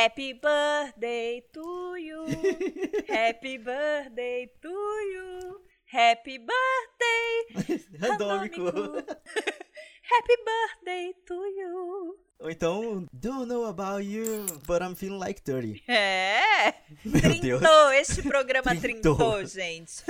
[0.04, 2.24] Happy birthday to you.
[3.06, 4.68] Happy birthday to
[5.12, 5.60] you.
[5.84, 7.84] Happy birthday.
[8.00, 8.64] Randômico.
[10.02, 12.18] Happy birthday to you.
[12.40, 15.82] Ou então, don't know about you, but I'm feeling like 30.
[15.86, 16.72] É!
[17.04, 17.92] Meu trintou, Deus.
[17.92, 19.16] este programa Trintou.
[19.16, 20.02] trintou, gente.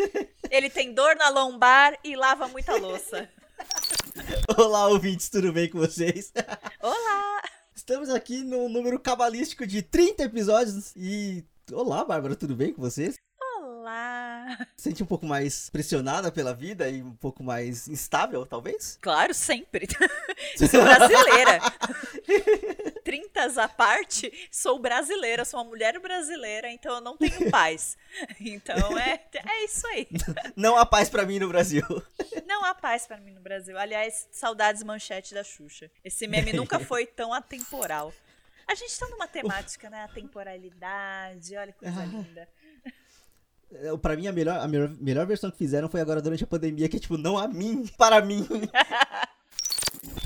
[0.49, 3.29] Ele tem dor na lombar e lava muita louça.
[4.57, 6.33] Olá, ouvintes, tudo bem com vocês?
[6.81, 7.10] Olá!
[7.91, 11.45] Estamos aqui no número cabalístico de 30 episódios e...
[11.73, 13.17] Olá, Bárbara, tudo bem com vocês?
[13.61, 14.57] Olá!
[14.77, 18.97] Se Sente um pouco mais pressionada pela vida e um pouco mais instável, talvez?
[19.03, 19.89] Claro, sempre.
[20.57, 21.59] sou brasileira.
[23.05, 27.97] Trintas à parte, sou brasileira, sou uma mulher brasileira, então eu não tenho paz.
[28.41, 30.07] Então é, é isso aí.
[30.57, 31.83] Não há paz pra mim no Brasil.
[32.47, 33.79] Não há paz pra mim no Brasil.
[33.79, 35.91] Aliás, saudades manchete da Xuxa.
[36.05, 38.13] Esse meme nunca foi tão atemporal.
[38.67, 40.05] A gente tá numa temática, né?
[40.05, 42.49] A temporalidade, olha que coisa linda.
[43.73, 46.47] É, Pra mim, a melhor, a melhor, melhor versão que fizeram foi agora durante a
[46.47, 48.47] pandemia, que é tipo, não a mim, para mim.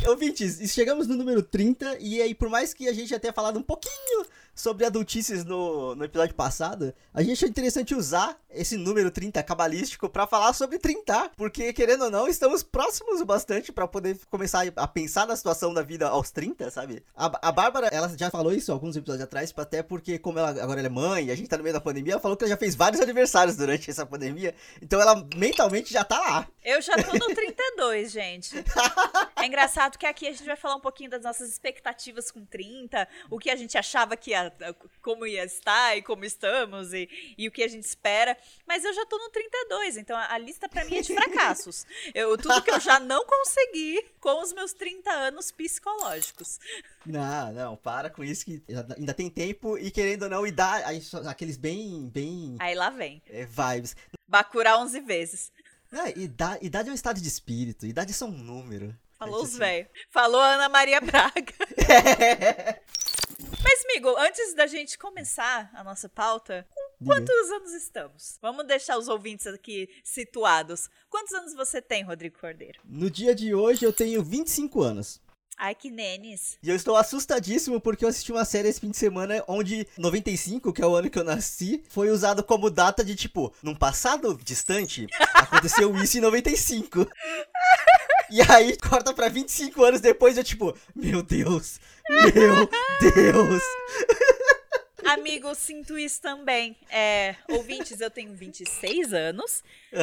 [0.06, 3.58] Ouvintes, chegamos no número 30, e aí, por mais que a gente já tenha falado
[3.58, 9.10] um pouquinho sobre adultices no, no episódio passado, a gente achou interessante usar esse número
[9.10, 13.88] 30 cabalístico pra falar sobre 30, porque, querendo ou não, estamos próximos o bastante pra
[13.88, 17.02] poder começar a pensar na situação da vida aos 30, sabe?
[17.16, 20.80] A, a Bárbara, ela já falou isso alguns episódios atrás, até porque, como ela agora
[20.80, 22.50] ela é mãe e a gente tá no meio da pandemia, ela falou que ela
[22.50, 26.48] já fez vários aniversários durante essa pandemia, então ela mentalmente já tá lá.
[26.64, 28.64] Eu já tô no 32, gente.
[29.36, 33.06] É engraçado que aqui a gente vai falar um pouquinho das nossas expectativas com 30,
[33.30, 34.43] o que a gente achava que ia,
[35.02, 38.36] como ia estar e como estamos e, e o que a gente espera.
[38.66, 41.86] Mas eu já tô no 32, então a, a lista pra mim é de fracassos.
[42.14, 46.58] Eu, tudo que eu já não consegui com os meus 30 anos psicológicos.
[47.04, 48.62] Não, não, para com isso que
[48.96, 50.82] ainda tem tempo e querendo ou não, e dá
[51.28, 53.22] aqueles bem, bem Aí lá vem.
[53.28, 53.96] é, vibes.
[54.28, 55.52] Bacurau 11 vezes.
[55.92, 58.94] Ah, idade, idade é um estado de espírito, idade é só um número.
[59.18, 59.88] Falou É, os velhos.
[60.10, 61.54] Falou a Ana Maria Braga.
[63.64, 68.38] Mas, amigo, antes da gente começar a nossa pauta, com quantos anos estamos?
[68.42, 70.90] Vamos deixar os ouvintes aqui situados.
[71.08, 72.80] Quantos anos você tem, Rodrigo Cordeiro?
[72.84, 75.18] No dia de hoje eu tenho 25 anos.
[75.56, 76.58] Ai, que nenes.
[76.62, 80.72] E eu estou assustadíssimo porque eu assisti uma série esse fim de semana onde 95,
[80.72, 84.38] que é o ano que eu nasci, foi usado como data de tipo, num passado
[84.42, 87.06] distante, aconteceu isso em 95.
[88.30, 91.78] E aí corta pra 25 anos depois, eu tipo, meu Deus,
[92.10, 92.68] meu
[93.00, 93.62] Deus.
[95.14, 96.76] Amigo, sinto isso também.
[96.90, 99.62] É, ouvintes, eu tenho 26 anos,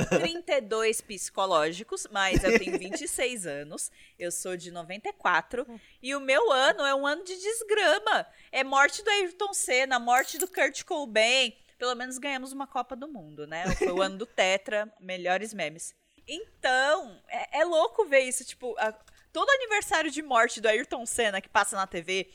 [0.09, 3.91] 32 psicológicos, mas eu tenho 26 anos.
[4.17, 5.65] Eu sou de 94
[6.01, 8.25] e o meu ano é um ano de desgrama.
[8.51, 11.55] É morte do Ayrton Senna, morte do Kurt Cobain.
[11.77, 13.63] Pelo menos ganhamos uma Copa do Mundo, né?
[13.75, 15.95] Foi o ano do Tetra, melhores memes.
[16.27, 18.93] Então, é, é louco ver isso, tipo, a-
[19.31, 22.29] todo aniversário de morte do Ayrton Senna que passa na TV,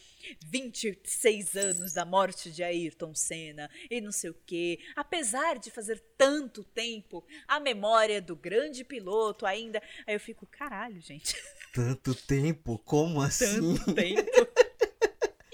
[0.47, 4.79] 26 anos da morte de Ayrton Senna e não sei o quê.
[4.95, 9.83] Apesar de fazer tanto tempo, a memória do grande piloto ainda.
[10.07, 11.37] Aí eu fico, caralho, gente.
[11.73, 13.77] Tanto tempo, como assim?
[13.77, 14.31] Tanto tempo.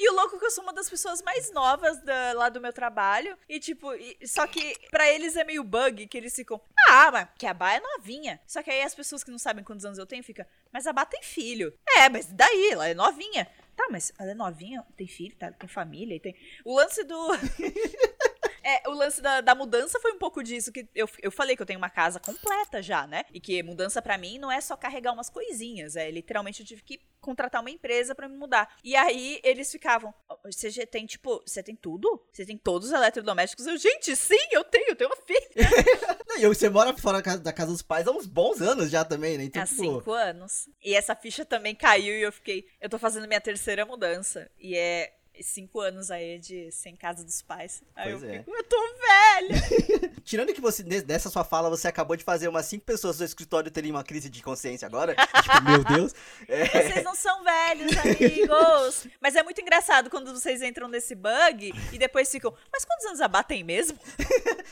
[0.04, 2.60] E o louco é que eu sou uma das pessoas mais novas da- lá do
[2.60, 3.38] meu trabalho.
[3.48, 6.60] E, tipo, e- só que pra eles é meio bug que eles ficam.
[6.88, 8.40] Ah, mas que a Bá é novinha.
[8.44, 10.44] Só que aí as pessoas que não sabem quantos anos eu tenho ficam.
[10.72, 11.72] Mas a Bá tem filho.
[11.98, 12.70] É, mas daí?
[12.72, 13.48] Ela é novinha.
[13.76, 16.36] Tá, mas ela é novinha, tem filho, tá, tem família tem.
[16.64, 17.16] O lance do.
[18.64, 21.62] É, o lance da, da mudança foi um pouco disso que eu, eu falei que
[21.62, 23.24] eu tenho uma casa completa já, né?
[23.32, 26.82] E que mudança pra mim não é só carregar umas coisinhas, é literalmente eu tive
[26.82, 28.76] que contratar uma empresa pra me mudar.
[28.82, 32.20] E aí eles ficavam, "Ó, você tem tipo, você tem tudo?
[32.32, 33.66] Você tem todos os eletrodomésticos?
[33.66, 35.40] Eu, gente, sim, eu tenho, eu tenho uma filha.
[36.28, 38.90] Não, E você mora fora da casa- da casa dos pais há uns bons anos
[38.90, 39.44] já também, né?
[39.44, 40.68] Então, Há tipo, cinco anos.
[40.82, 44.50] E essa ficha também caiu e eu fiquei, eu tô fazendo minha terceira mudança.
[44.58, 47.82] E é cinco anos aí de sem casa dos pais.
[47.96, 48.38] Aí Pois eu é.
[48.38, 50.12] fico, eu tô velha.
[50.24, 53.24] Tirando que você, ne- dessa sua fala, você acabou de fazer umas cinco pessoas do
[53.24, 55.14] escritório terem uma crise de consciência agora.
[55.42, 56.12] tipo, meu Deus.
[56.48, 59.06] É, Vocês não são velhos, amigos.
[59.20, 63.20] Mas é muito engraçado quando vocês entram nesse bug e depois ficam, mas quantos anos
[63.20, 63.98] a Bá tem mesmo?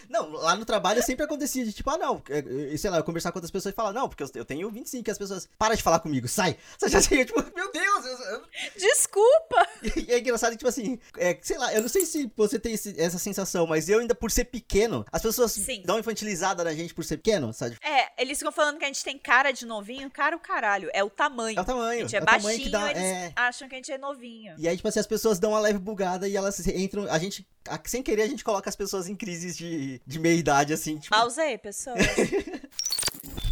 [0.08, 3.04] Não, lá no trabalho sempre acontecia de tipo, ah, não, é, é, sei lá, eu
[3.04, 5.74] conversar com outras pessoas e falar, não, porque eu, tenho 25 e as pessoas, para
[5.74, 6.56] de falar comigo, sai.
[6.78, 8.04] Você já tipo, meu Deus.
[8.06, 8.42] eu- eu-
[8.76, 9.66] Desculpa!
[9.96, 12.58] E é engraçado engraçado que, tipo assim, é, sei lá, eu não sei se você
[12.58, 15.82] tem esse- essa sensação, mas eu ainda, por ser pequeno, as pessoas Sim.
[15.84, 17.76] dão infantilizada na gente por ser pequeno, sabe?
[17.82, 20.10] É, eles ficam falando que a gente tem cara de novinho.
[20.10, 20.90] Cara, o caralho.
[20.92, 21.58] É o tamanho.
[21.58, 22.00] É o tamanho.
[22.00, 22.90] a gente é, é baixinho, que dá.
[22.90, 23.32] eles É...
[23.36, 24.54] acham que a gente é novinho.
[24.58, 27.04] E aí, tipo assim, as pessoas dão uma leve bugada e elas entram.
[27.10, 27.46] A gente,
[27.86, 31.14] sem querer, a gente coloca as pessoas em crises de, de meia idade, assim, tipo.
[31.14, 31.98] Pausa aí, pessoas.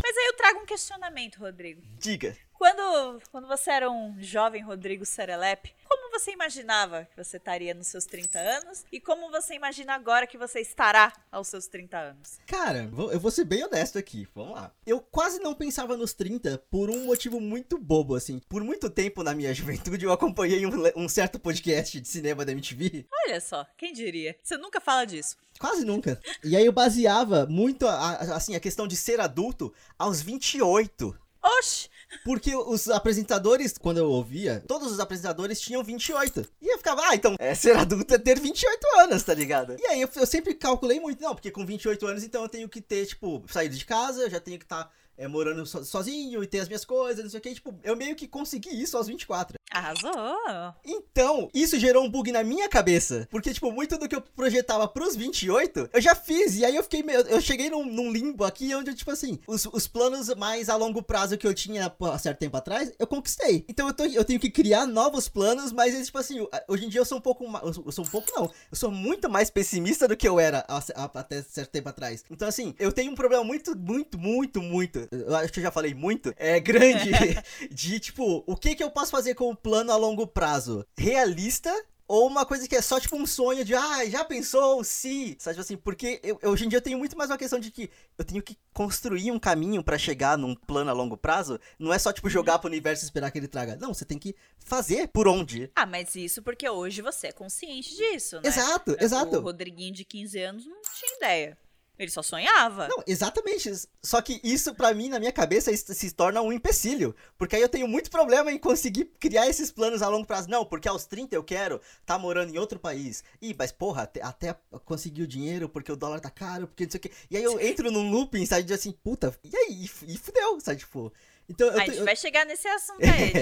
[0.02, 1.82] Mas aí eu trago um questionamento, Rodrigo.
[1.98, 2.36] Diga.
[2.54, 5.72] Quando, quando você era um jovem Rodrigo Serelepe,
[6.18, 8.84] você imaginava que você estaria nos seus 30 anos?
[8.90, 12.38] E como você imagina agora que você estará aos seus 30 anos?
[12.46, 14.72] Cara, eu vou ser bem honesto aqui, vamos lá.
[14.86, 18.40] Eu quase não pensava nos 30 por um motivo muito bobo, assim.
[18.48, 22.52] Por muito tempo na minha juventude eu acompanhei um, um certo podcast de cinema da
[22.52, 23.06] MTV.
[23.26, 24.36] Olha só, quem diria?
[24.42, 25.36] Você nunca fala disso.
[25.58, 26.20] Quase nunca.
[26.44, 31.18] E aí eu baseava muito, a- a- assim, a questão de ser adulto aos 28.
[31.42, 31.88] Oxi!
[32.24, 36.46] Porque os apresentadores, quando eu ouvia, todos os apresentadores tinham 28.
[36.60, 39.76] E eu ficava, ah, então, é, ser adulto é ter 28 anos, tá ligado?
[39.78, 42.68] E aí eu, eu sempre calculei muito, não, porque com 28 anos, então eu tenho
[42.68, 44.90] que ter, tipo, saído de casa, já tenho que estar
[45.28, 47.54] morando so- sozinho e ter as minhas coisas, não sei o que.
[47.54, 49.57] Tipo, eu meio que consegui isso aos 24.
[49.70, 50.74] Arrasou!
[50.84, 53.28] Então, isso gerou um bug na minha cabeça.
[53.30, 56.56] Porque, tipo, muito do que eu projetava pros 28, eu já fiz.
[56.56, 57.20] E aí eu fiquei meio.
[57.20, 61.02] Eu cheguei num, num limbo aqui onde, tipo assim, os, os planos mais a longo
[61.02, 63.64] prazo que eu tinha há certo tempo atrás, eu conquistei.
[63.68, 66.88] Então eu, tô- eu tenho que criar novos planos, mas, eles, tipo assim, hoje em
[66.88, 67.44] dia eu sou um pouco.
[67.62, 68.44] Eu sou, eu sou um pouco, não.
[68.70, 72.24] Eu sou muito mais pessimista do que eu era há- há- até certo tempo atrás.
[72.30, 75.06] Então, assim, eu tenho um problema muito, muito, muito, muito.
[75.12, 76.32] Eu acho que eu já falei muito.
[76.38, 77.10] É grande.
[77.70, 80.84] de, tipo, o que que eu posso fazer com o plano a longo prazo?
[80.96, 81.72] Realista
[82.08, 85.56] ou uma coisa que é só tipo um sonho de, ah, já pensou se, sabe
[85.56, 87.90] tipo assim, porque eu, hoje em dia eu tenho muito mais uma questão de que
[88.16, 91.98] eu tenho que construir um caminho pra chegar num plano a longo prazo, não é
[91.98, 93.76] só tipo jogar pro universo e esperar que ele traga.
[93.76, 95.70] Não, você tem que fazer por onde.
[95.76, 98.48] Ah, mas isso porque hoje você é consciente disso, né?
[98.48, 99.40] Exato, O exato.
[99.40, 101.58] Rodriguinho de 15 anos não tinha ideia.
[101.98, 102.86] Ele só sonhava.
[102.86, 103.72] Não, exatamente.
[104.02, 107.14] Só que isso, pra mim, na minha cabeça, isso se torna um empecilho.
[107.36, 110.48] Porque aí eu tenho muito problema em conseguir criar esses planos a longo prazo.
[110.48, 113.24] Não, porque aos 30 eu quero tá morando em outro país.
[113.42, 114.54] Ih, mas porra, até, até
[114.84, 117.10] conseguir o dinheiro porque o dólar tá caro, porque não sei o quê.
[117.30, 119.84] E aí eu entro num looping, sabe, de assim, puta, e aí?
[120.02, 121.12] E, e fudeu, sabe, tipo.
[121.48, 123.32] Então a te- gente eu- vai chegar nesse assunto aí,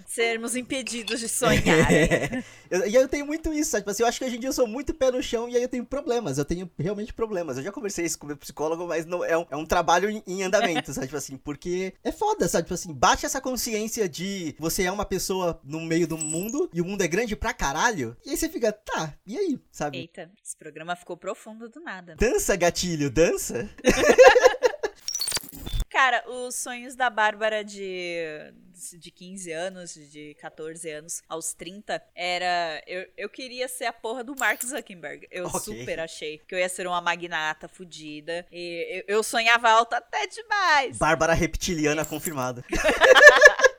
[0.00, 1.90] de sermos impedidos de sonhar.
[1.92, 2.44] hein?
[2.70, 3.82] Eu- e aí eu tenho muito isso, sabe?
[3.82, 5.56] Tipo assim, eu acho que hoje em dia eu sou muito pé no chão e
[5.56, 6.36] aí eu tenho problemas.
[6.38, 7.56] Eu tenho realmente problemas.
[7.56, 10.10] Eu já conversei isso com o meu psicólogo, mas não, é, um, é um trabalho
[10.10, 11.06] em, em andamento, sabe?
[11.06, 12.64] Tipo assim, porque é foda, sabe?
[12.64, 16.80] Tipo assim, bate essa consciência de você é uma pessoa no meio do mundo e
[16.80, 18.16] o mundo é grande pra caralho.
[18.24, 19.98] E aí você fica, tá, e aí, sabe?
[19.98, 22.16] Eita, esse programa ficou profundo do nada.
[22.18, 23.68] Dança, gatilho, dança?
[26.04, 28.52] Cara, os sonhos da Bárbara de,
[28.98, 32.82] de 15 anos, de 14 anos aos 30, era.
[32.86, 35.26] Eu, eu queria ser a porra do Mark Zuckerberg.
[35.30, 35.60] Eu Ok.
[35.60, 38.46] super achei que eu ia ser uma magnata fodida.
[38.52, 40.98] E eu, eu sonhava alto até demais.
[40.98, 42.62] Bárbara reptiliana confirmada.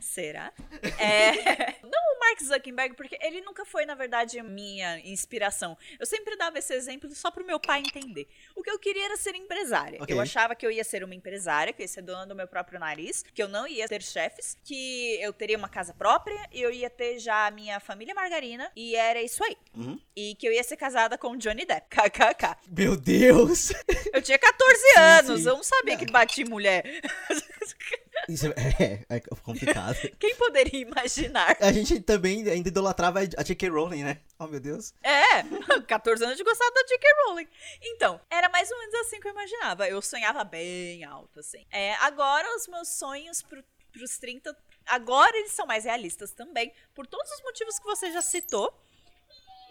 [0.00, 0.52] Será?
[0.98, 1.76] É.
[1.82, 5.76] Não o Mark Zuckerberg, porque ele nunca foi, na verdade, a minha inspiração.
[5.98, 8.28] Eu sempre dava esse exemplo só pro meu pai entender.
[8.54, 10.00] O que eu queria era ser empresária.
[10.00, 10.14] Ok.
[10.14, 12.78] Eu achava que eu ia ser uma empresária, que ia ser dona do meu próprio
[12.78, 16.70] nariz, que eu não ia ter chefes, que eu teria uma casa própria e eu
[16.70, 18.70] ia ter já a minha família margarina.
[18.76, 19.56] E era isso aí.
[19.74, 19.98] Uhum.
[20.14, 21.88] E que eu ia ser casada com o Johnny Depp.
[21.88, 22.56] KKK.
[22.68, 23.72] Meu Deus!
[24.12, 25.48] Eu tinha 14 anos, sim.
[25.48, 26.84] eu não sabia que bati mulher.
[28.28, 28.46] Isso
[28.78, 29.96] é, é complicado.
[30.18, 31.56] Quem poderia imaginar?
[31.60, 33.68] A gente também ainda idolatrava a J.K.
[33.68, 34.20] Rowling, né?
[34.38, 34.94] Oh, meu Deus.
[35.02, 35.42] É,
[35.86, 37.08] 14 anos de gostar da J.K.
[37.26, 37.48] Rowling.
[37.82, 39.88] Então, era mais ou menos assim que eu imaginava.
[39.88, 41.64] Eu sonhava bem alto, assim.
[41.70, 43.62] É, agora, os meus sonhos pro,
[43.92, 48.22] pros 30, agora eles são mais realistas também, por todos os motivos que você já
[48.22, 48.72] citou.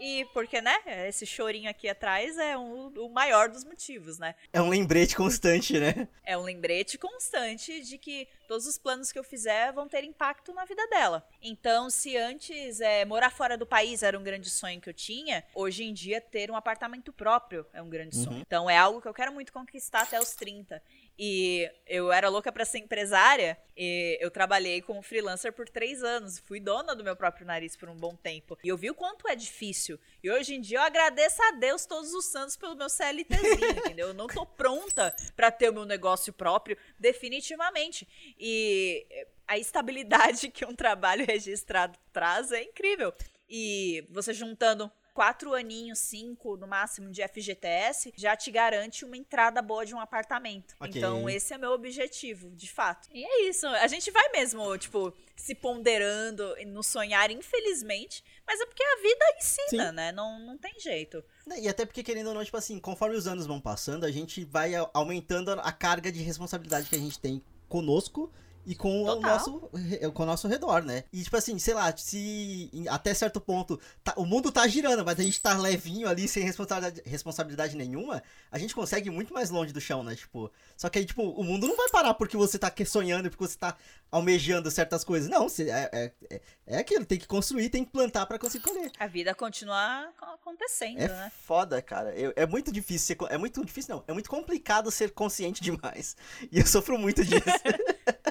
[0.03, 0.75] E porque, né,
[1.07, 4.33] esse chorinho aqui atrás é um- o maior dos motivos, né?
[4.51, 6.07] É um lembrete constante, né?
[6.25, 10.53] É um lembrete constante de que todos os planos que eu fizer vão ter impacto
[10.53, 11.23] na vida dela.
[11.39, 15.43] Então, se antes é, morar fora do país era um grande sonho que eu tinha,
[15.53, 18.23] hoje em dia ter um apartamento próprio é um grande Uhum.
[18.23, 18.39] sonho.
[18.41, 20.81] Então, é algo que eu quero muito conquistar até os 30.
[21.23, 26.39] E eu era louca pra ser empresária e eu trabalhei como freelancer por três anos.
[26.39, 28.57] Fui dona do meu próprio nariz por um bom tempo.
[28.63, 29.99] E eu vi o quanto é difícil.
[30.23, 34.07] E hoje em dia eu agradeço a Deus todos os santos pelo meu CLTzinho, entendeu?
[34.07, 38.07] Eu não tô pronta pra ter o meu negócio próprio, definitivamente.
[38.39, 39.05] E
[39.47, 43.13] a estabilidade que um trabalho registrado traz é incrível.
[43.47, 49.61] E você juntando quatro aninhos, cinco no máximo de FGTS, já te garante uma entrada
[49.61, 50.75] boa de um apartamento.
[50.79, 50.91] Ok.
[50.95, 53.07] Então, esse é meu objetivo, de fato.
[53.11, 53.67] E é isso.
[53.67, 59.25] A gente vai mesmo, tipo, se ponderando no sonhar, infelizmente, mas é porque a vida
[59.37, 59.95] ensina, Sim.
[59.95, 60.11] né?
[60.11, 61.23] Não, não tem jeito.
[61.57, 64.43] E até porque, querendo ou não, tipo assim, conforme os anos vão passando, a gente
[64.45, 68.31] vai aumentando a carga de responsabilidade que a gente tem conosco
[68.65, 69.31] e com o Total.
[69.31, 71.03] nosso, re- com o nosso redor, né?
[71.11, 75.19] E, tipo assim, sei lá, se até certo ponto tá- o mundo tá girando, mas
[75.19, 79.49] a gente tá levinho ali, sem responsabilidade, responsabilidade nenhuma, a gente consegue ir muito mais
[79.49, 80.15] longe do chão, né?
[80.15, 83.47] Tipo, só que aí, tipo, o mundo não vai parar porque você tá sonhando, porque
[83.47, 83.75] você tá
[84.11, 85.29] almejando certas coisas.
[85.29, 88.63] Não, você, é, é, é, é aquilo, tem que construir, tem que plantar pra conseguir
[88.65, 88.91] colher.
[88.99, 91.31] A vida continua co- acontecendo, É né?
[91.45, 92.13] foda, cara.
[92.15, 93.17] Eu- é muito difícil ser.
[93.33, 94.03] É muito difícil, não.
[94.07, 96.15] É muito complicado ser consciente demais.
[96.51, 97.41] E eu sofro muito disso.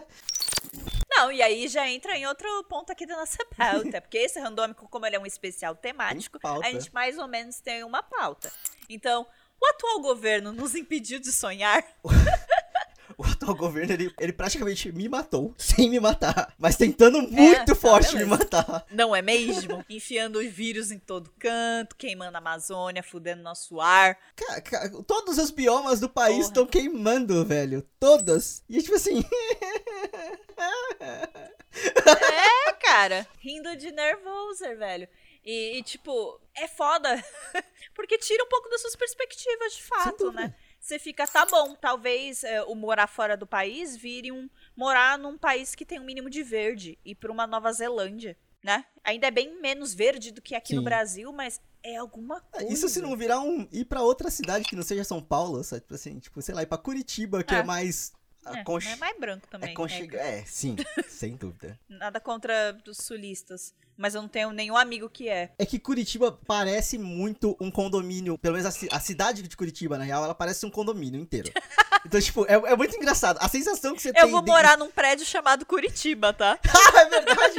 [1.21, 4.89] Não, e aí já entra em outro ponto aqui da nossa pauta, porque esse randômico,
[4.89, 8.51] como ele é um especial temático, a gente mais ou menos tem uma pauta.
[8.89, 9.27] Então,
[9.61, 11.85] o atual governo nos impediu de sonhar?
[13.21, 15.55] o atual governo, ele, ele praticamente me matou.
[15.59, 16.55] Sem me matar.
[16.59, 18.85] Mas tentando muito tá, forte me matar.
[18.91, 19.85] Não é mesmo?
[19.91, 24.17] Enfiando os vírus em todo canto, queimando a Amazônia, fudendo nosso ar.
[24.35, 27.87] Ca- ca- todos os biomas do país estão queimando, velho.
[27.99, 28.65] Todas.
[28.69, 29.23] E tipo assim.
[31.01, 33.27] É, cara.
[33.39, 35.09] Rindo de nervoso, velho.
[35.45, 37.23] E, e, tipo, é foda.
[37.95, 40.55] Porque tira um pouco das suas perspectivas, de fato, né?
[40.81, 45.37] Você fica, tá bom, talvez é, o morar fora do país vire um morar num
[45.37, 48.85] país que tem um mínimo de verde e pra uma Nova Zelândia, né?
[49.05, 50.85] Ainda é bem menos verde do que aqui no Sim.
[50.87, 52.73] Brasil, mas é alguma coisa.
[52.73, 53.69] Isso se não virar um.
[53.71, 55.83] ir pra outra cidade que não seja São Paulo, sabe?
[55.83, 57.63] Tipo assim, tipo, sei lá, ir pra Curitiba, que é, É.
[57.63, 58.13] mais.
[58.47, 58.61] É,
[58.93, 59.71] é mais branco também.
[59.73, 60.75] É, conchega- é, sim,
[61.09, 61.79] sem dúvida.
[62.01, 63.75] Nada contra os sulistas.
[63.95, 65.53] Mas eu não tenho nenhum amigo que é.
[65.59, 68.39] É que Curitiba parece muito um condomínio.
[68.39, 71.51] Pelo menos a, ci- a cidade de Curitiba, na real, ela parece um condomínio inteiro.
[72.03, 73.37] Então, tipo, é, é muito engraçado.
[73.43, 74.23] A sensação que você tem.
[74.23, 76.59] Eu vou morar num prédio chamado Curitiba, tá?
[76.67, 77.57] Ah, é verdade!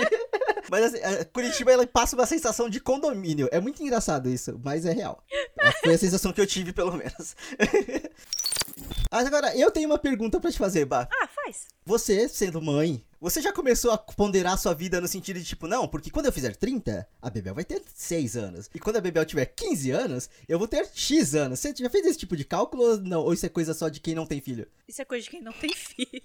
[0.68, 0.98] Mas assim,
[1.32, 3.48] Curitiba ela passa uma sensação de condomínio.
[3.52, 5.24] É muito engraçado isso, mas é real.
[5.60, 7.36] É, Foi a sensação que eu tive, pelo menos.
[9.12, 11.08] Mas agora, eu tenho uma pergunta pra te fazer, Bah.
[11.22, 11.68] Ah, faz.
[11.86, 15.88] Você, sendo mãe, você já começou a ponderar sua vida no sentido de tipo, não,
[15.88, 18.70] porque quando eu fizer 30, a Bebel vai ter 6 anos.
[18.74, 21.60] E quando a Bebel tiver 15 anos, eu vou ter X anos.
[21.60, 23.22] Você já fez esse tipo de cálculo ou não?
[23.22, 24.68] Ou isso é coisa só de quem não tem filho?
[24.88, 26.10] Isso é coisa de quem não tem filho.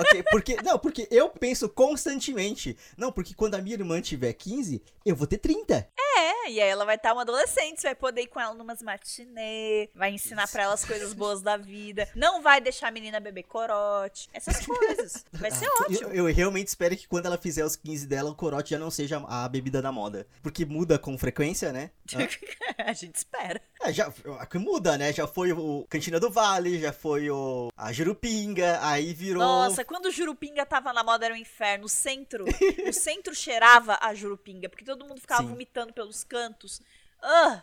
[0.00, 0.56] Ok, porque.
[0.56, 2.76] Não, porque eu penso constantemente.
[2.96, 5.88] Não, porque quando a minha irmã tiver 15, eu vou ter 30.
[5.96, 8.82] É, e aí ela vai estar uma adolescente, você vai poder ir com ela numas
[8.82, 13.20] matinê, vai ensinar pra ela as coisas boas da vida, não vai deixar a menina
[13.20, 15.24] beber corote, essas coisas.
[15.32, 16.10] Vai ser Ah, ótimo.
[16.10, 18.90] Eu, eu realmente espero que quando ela fizer os 15 dela, o corote já não
[18.90, 20.26] seja a bebida da moda.
[20.42, 21.90] Porque muda com frequência, né?
[22.78, 23.60] A gente espera.
[23.80, 24.10] É, já
[24.50, 25.12] que muda, né?
[25.12, 29.42] Já foi o Cantina do Vale, já foi o a Jurupinga, aí virou.
[29.42, 31.84] Nossa, quando o Jurupinga tava na moda era um inferno.
[31.84, 35.48] O centro, o centro cheirava a Jurupinga, porque todo mundo ficava Sim.
[35.48, 36.80] vomitando pelos cantos.
[37.26, 37.62] Ah,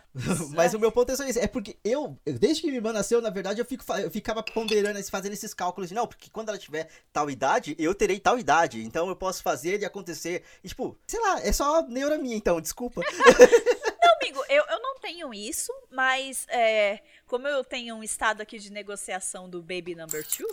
[0.56, 1.40] Mas o meu ponto é só esse.
[1.40, 4.98] É porque eu, desde que minha irmã nasceu, na verdade, eu, fico, eu ficava ponderando,
[4.98, 8.40] esse- fazendo esses cálculos de, não, porque quando ela tiver tal idade, eu terei tal
[8.40, 8.82] idade.
[8.84, 10.44] Então eu posso fazer e acontecer.
[10.64, 13.02] E, tipo, sei lá, é só neura minha, então, desculpa.
[14.04, 18.58] Não, amigo, eu, eu não tenho isso, mas é, como eu tenho um estado aqui
[18.58, 20.48] de negociação do Baby Number Two,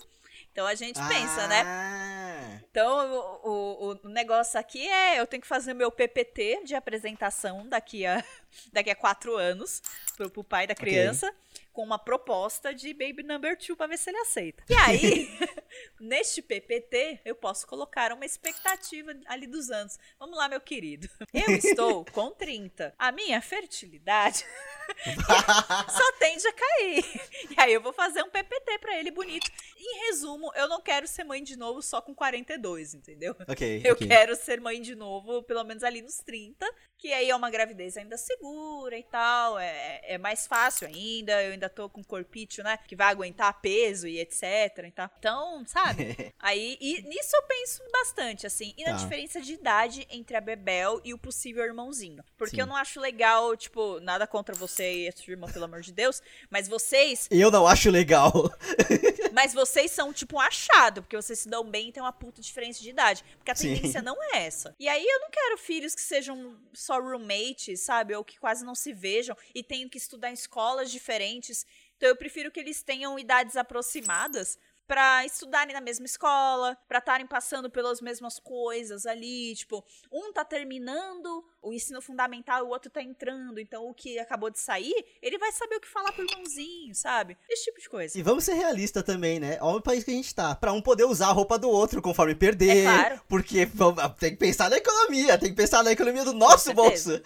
[0.59, 1.63] então a gente pensa, né?
[1.63, 2.65] né?
[2.69, 7.69] Então o, o, o negócio aqui é eu tenho que fazer meu PPT de apresentação
[7.69, 8.25] daqui a,
[8.75, 9.81] daqui a quatro anos
[10.17, 11.33] pro, pro pai da criança.
[11.79, 14.65] Com uma proposta de Baby Number Two pra ver se ele aceita.
[14.69, 15.29] E aí,
[16.01, 19.97] neste PPT, eu posso colocar uma expectativa ali dos anos.
[20.19, 21.09] Vamos lá, meu querido.
[21.33, 22.93] Eu estou com 30.
[22.99, 24.45] A minha fertilidade
[25.89, 27.05] só tende a cair.
[27.49, 29.49] E aí eu vou fazer um PPT pra ele bonito.
[29.79, 33.37] Em resumo, eu não quero ser mãe de novo só com 42, entendeu?
[33.47, 33.83] ok.
[33.85, 34.09] Eu ok.
[34.09, 36.69] quero ser mãe de novo, pelo menos ali nos 30,
[36.99, 41.53] que aí é uma gravidez ainda segura e tal, é, é mais fácil ainda, eu
[41.53, 44.43] ainda tô com corpício, né, que vai aguentar peso e etc
[44.87, 45.11] e tal.
[45.19, 46.33] Então, sabe?
[46.39, 48.97] aí, e nisso eu penso bastante, assim, e na Tá.
[48.97, 52.23] diferença de idade entre a Bebel e o possível irmãozinho.
[52.37, 52.63] Porque Sim.
[52.63, 55.93] eu não acho legal, tipo, nada contra você e a sua irmã, pelo amor de
[55.93, 56.21] Deus,
[56.51, 58.33] mas vocês Eu não acho legal.
[59.39, 62.43] mas vocês são tipo um achado, porque vocês se dão bem e tem uma puta
[62.43, 63.25] diferença de idade.
[63.37, 63.73] Porque a Sim.
[63.73, 64.75] tendência não é essa.
[64.81, 68.17] E aí eu não quero filhos que sejam só roommates, sabe?
[68.17, 71.65] Ou que quase não se vejam e tenham que estudar em escolas diferentes.
[71.97, 77.27] Então eu prefiro que eles tenham idades aproximadas pra estudarem na mesma escola, pra estarem
[77.27, 82.91] passando pelas mesmas coisas ali, tipo, um tá terminando o ensino fundamental e o outro
[82.91, 86.25] tá entrando, então o que acabou de sair, ele vai saber o que falar pro
[86.25, 87.37] irmãozinho, sabe?
[87.51, 88.19] Esse tipo de coisa.
[88.19, 89.59] E vamos ser realistas também, né?
[89.61, 90.55] Olha o país que a gente tá.
[90.55, 92.79] Pra um poder usar a roupa do outro conforme perder.
[92.79, 93.21] É claro.
[93.29, 97.21] Porque vamos- tem que pensar na economia, tem que pensar na economia do nosso bolso.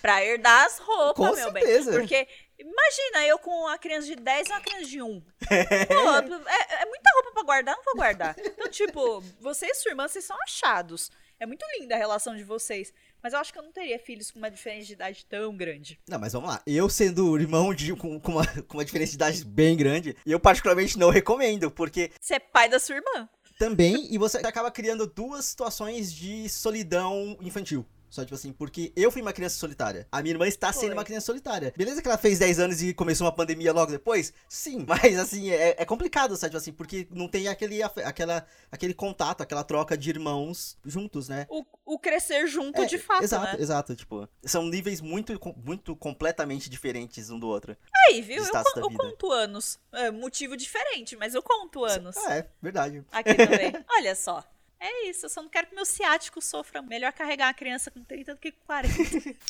[0.00, 1.90] Pra herdar as roupas, Com meu certeza.
[1.92, 2.00] bem.
[2.00, 5.20] Porque imagina eu com uma criança de 10 e uma criança de 1.
[5.20, 8.34] Pô, é, é muita roupa pra guardar, não vou guardar.
[8.38, 11.10] Então, tipo, você e sua irmã, vocês são achados.
[11.38, 12.92] É muito linda a relação de vocês.
[13.22, 15.98] Mas eu acho que eu não teria filhos com uma diferença de idade tão grande.
[16.08, 16.62] Não, mas vamos lá.
[16.66, 20.38] Eu sendo irmão de, com, com uma, com uma diferença de idade bem grande, eu
[20.38, 23.28] particularmente não recomendo, porque Você é pai da sua irmã.
[23.58, 27.84] também, e você acaba criando duas situações de solidão infantil.
[28.14, 30.06] Só tipo assim, porque eu fui uma criança solitária.
[30.12, 30.92] A minha irmã está sendo Foi.
[30.92, 31.74] uma criança solitária.
[31.76, 34.32] Beleza que ela fez 10 anos e começou uma pandemia logo depois?
[34.48, 36.52] Sim, mas assim, é, é complicado, sabe?
[36.52, 41.44] Tipo assim, porque não tem aquele, aquela, aquele contato, aquela troca de irmãos juntos, né?
[41.50, 43.62] O, o crescer junto É, de fato, exato, né?
[43.62, 47.76] exato, tipo, são níveis muito, muito completamente diferentes um do outro.
[48.06, 48.44] Aí, viu?
[48.44, 49.76] Eu, con- eu conto anos.
[49.90, 52.16] É, motivo diferente, mas eu conto anos.
[52.16, 53.04] Ah, é, verdade.
[53.10, 53.72] Aqui também.
[53.90, 54.44] Olha só.
[54.86, 56.82] É isso, eu só não quero que meu ciático sofra.
[56.82, 58.94] Melhor carregar uma criança com 30 do que com 40.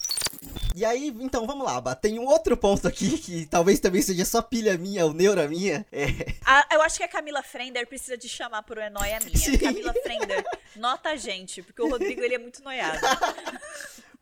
[0.76, 1.94] E aí, então, vamos lá, Bá.
[1.94, 5.86] Tem um outro ponto aqui que talvez também seja só pilha minha ou neura minha.
[5.90, 6.06] É,
[6.44, 9.36] Ah, eu acho que a Camila Frender precisa de chamar por uma noia minha.
[9.36, 9.56] Sim.
[9.56, 10.44] Camila Frender,
[10.76, 12.98] nota a gente, porque o Rodrigo ele é muito noiado.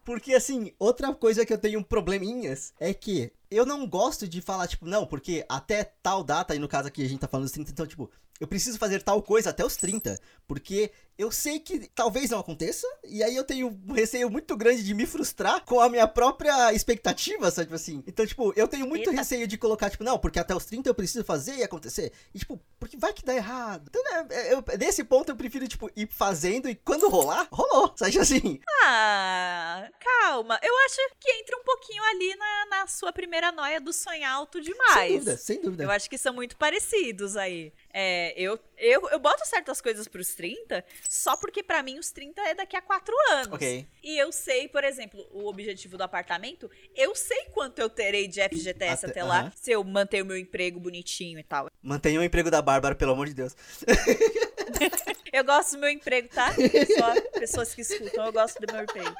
[0.04, 4.66] Porque, assim, outra coisa que eu tenho probleminhas é que eu não gosto de falar,
[4.66, 7.52] tipo, não, porque até tal data, e no caso aqui a gente tá falando dos
[7.52, 8.10] 30, então, tipo,
[8.42, 10.18] eu preciso fazer tal coisa até os 30,
[10.48, 14.82] porque eu sei que talvez não aconteça, e aí eu tenho um receio muito grande
[14.82, 18.02] de me frustrar com a minha própria expectativa, sabe, tipo assim.
[18.06, 19.20] Então, tipo, eu tenho muito Eita.
[19.20, 22.38] receio de colocar, tipo, não, porque até os 30 eu preciso fazer e acontecer, e,
[22.38, 23.88] tipo, porque vai que dá errado.
[23.88, 28.18] Então, né, eu, nesse ponto eu prefiro, tipo, ir fazendo, e quando rolar, rolou, sabe,
[28.18, 28.60] assim.
[28.84, 30.58] Ah, calma.
[30.62, 34.60] Eu acho que entra um pouquinho ali na, na sua primeira noia do sonhar alto
[34.60, 34.94] demais.
[34.94, 35.84] Sem dúvida, sem dúvida.
[35.84, 37.72] Eu acho que são muito parecidos aí.
[37.92, 42.40] É, eu, eu, eu boto certas coisas pros 30, só porque pra mim os 30
[42.42, 43.52] é daqui a 4 anos.
[43.52, 43.86] Ok.
[44.02, 48.40] E eu sei, por exemplo, o objetivo do apartamento, eu sei quanto eu terei de
[48.40, 49.52] FGTS Até- até, lá, aham.
[49.54, 51.70] se eu manter o meu emprego bonitinho e tal.
[51.82, 53.54] Mantenha o emprego da Bárbara, pelo amor de Deus.
[55.32, 56.52] Eu gosto do meu emprego, tá?
[56.52, 59.14] Só pessoas que escutam, eu gosto do meu emprego.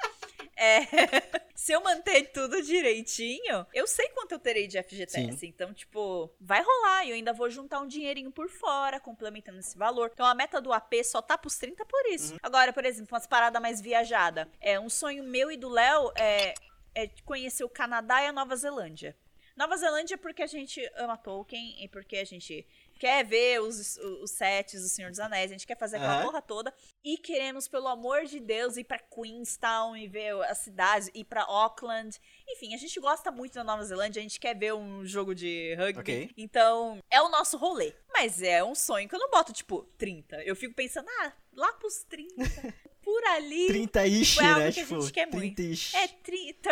[0.63, 0.81] É,
[1.57, 5.45] se eu manter tudo direitinho, eu sei quanto eu terei de FGTS.
[5.45, 7.05] Então, tipo, vai rolar.
[7.05, 10.11] E eu ainda vou juntar um dinheirinho por fora, complementando esse valor.
[10.15, 12.37] Então, a meta do AP só tá pros 30 por isso.
[12.41, 14.47] Agora, por exemplo, umas paradas mais viajadas.
[14.61, 16.55] É, um sonho meu e do Léo é,
[16.95, 19.17] é conhecer o Canadá e a Nova Zelândia.
[19.57, 22.67] Nova Zelândia porque a gente ama Tolkien e porque a gente
[23.03, 26.27] quer ver os, os sets do Senhor dos Anéis, a gente quer fazer aquela Aham.
[26.27, 31.11] porra toda e queremos, pelo amor de Deus, ir pra Queenstown e ver as cidades,
[31.13, 32.17] ir pra Auckland.
[32.49, 35.75] Enfim, a gente gosta muito da Nova Zelândia, a gente quer ver um jogo de
[35.75, 35.99] rugby.
[35.99, 36.31] Ok.
[36.37, 37.93] Então, é o nosso rolê.
[38.13, 40.41] Mas é um sonho que eu não boto, tipo, 30.
[40.45, 42.37] Eu fico pensando, ah, lá pros 30,
[43.23, 43.67] por ali.
[43.69, 44.73] 30-ish, Foi algo né?
[44.73, 45.63] que a Tipo, gente quer muito.
[45.63, 45.95] 30-ish.
[45.95, 46.71] É tri- 30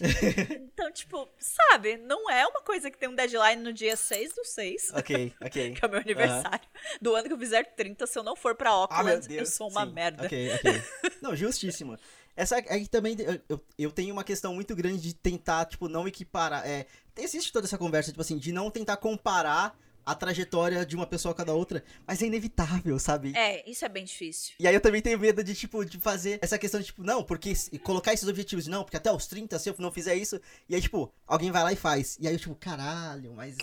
[0.54, 1.96] Então, tipo, sabe?
[1.98, 5.72] Não é uma coisa que tem um deadline no dia 6 do 6, Ok, ok.
[5.74, 6.68] que é o meu aniversário,
[7.00, 8.06] do ano que eu fizer 30.
[8.06, 9.40] Se eu não for pra Ah, Auckland, Deus.
[9.40, 10.24] eu sou uma Sim, merda.
[10.24, 10.82] Ok, ok.
[11.22, 11.96] Não, justíssimo.
[12.36, 16.06] Essa aí também, eu- eu, eu tenho uma questão muito grande de tentar, tipo, não
[16.06, 16.64] equiparar.
[16.66, 16.86] É,
[17.16, 19.76] existe toda essa conversa, tipo assim, de não tentar comparar
[20.08, 23.34] a trajetória de uma pessoa com a da outra, mas é inevitável, sabe?
[23.36, 24.54] É, isso é bem difícil.
[24.58, 27.22] E aí eu também tenho medo de, tipo, de fazer essa questão de, tipo, não,
[27.22, 30.74] porque colocar esses objetivos, não, porque até os 30, se eu não fizer isso, e
[30.74, 32.16] aí, tipo, alguém vai lá e faz.
[32.18, 33.58] E aí eu, tipo, caralho, mas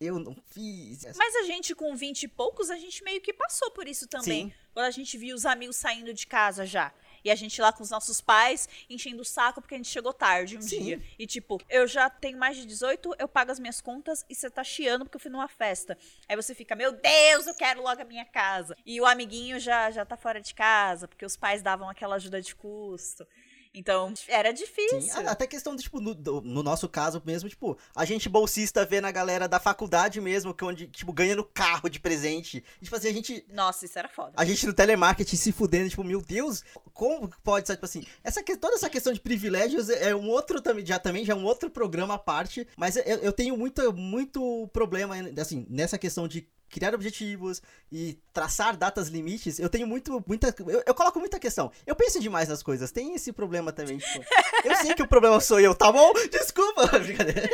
[0.00, 1.04] eu não fiz.
[1.16, 4.46] Mas a gente, com 20 e poucos, a gente meio que passou por isso também.
[4.46, 4.52] Sim.
[4.72, 6.92] Quando a gente viu os amigos saindo de casa já.
[7.24, 10.12] E a gente lá com os nossos pais, enchendo o saco porque a gente chegou
[10.12, 10.82] tarde um Sim.
[10.82, 11.02] dia.
[11.18, 14.50] E tipo, eu já tenho mais de 18, eu pago as minhas contas e você
[14.50, 15.96] tá chiando porque eu fui numa festa.
[16.28, 18.76] Aí você fica, meu Deus, eu quero logo a minha casa.
[18.84, 22.40] E o amiguinho já, já tá fora de casa, porque os pais davam aquela ajuda
[22.40, 23.26] de custo.
[23.74, 25.00] Então, era difícil.
[25.00, 28.28] Sim, a- até questão de, tipo, no, do- no nosso caso mesmo, tipo, a gente
[28.28, 32.62] bolsista vê na galera da faculdade mesmo, que onde, tipo, ganha no carro de presente.
[32.80, 33.44] E, tipo assim, a gente.
[33.50, 34.32] Nossa, isso era foda.
[34.36, 38.04] A gente no telemarketing se fudendo, tipo, meu Deus, como que pode ser, tipo assim,
[38.22, 41.36] essa, que- toda essa questão de privilégios é um outro também, já também, já é
[41.36, 46.28] um outro programa à parte, mas eu, eu tenho muito, muito problema, assim, nessa questão
[46.28, 47.60] de criar objetivos
[47.92, 51.70] e traçar datas limites, eu tenho muito, muita, eu, eu coloco muita questão.
[51.86, 54.24] Eu penso demais nas coisas, tem esse problema também, tipo,
[54.64, 56.12] eu sei que o problema sou eu, tá bom?
[56.32, 57.48] Desculpa, brincadeira.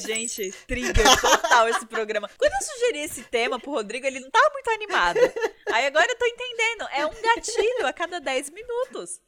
[0.00, 2.28] Gente, trigger total esse programa.
[2.36, 5.18] Quando eu sugeri esse tema pro Rodrigo, ele não tava muito animado.
[5.72, 6.88] Aí agora eu tô entendendo.
[6.92, 9.20] É um gatilho a cada 10 minutos.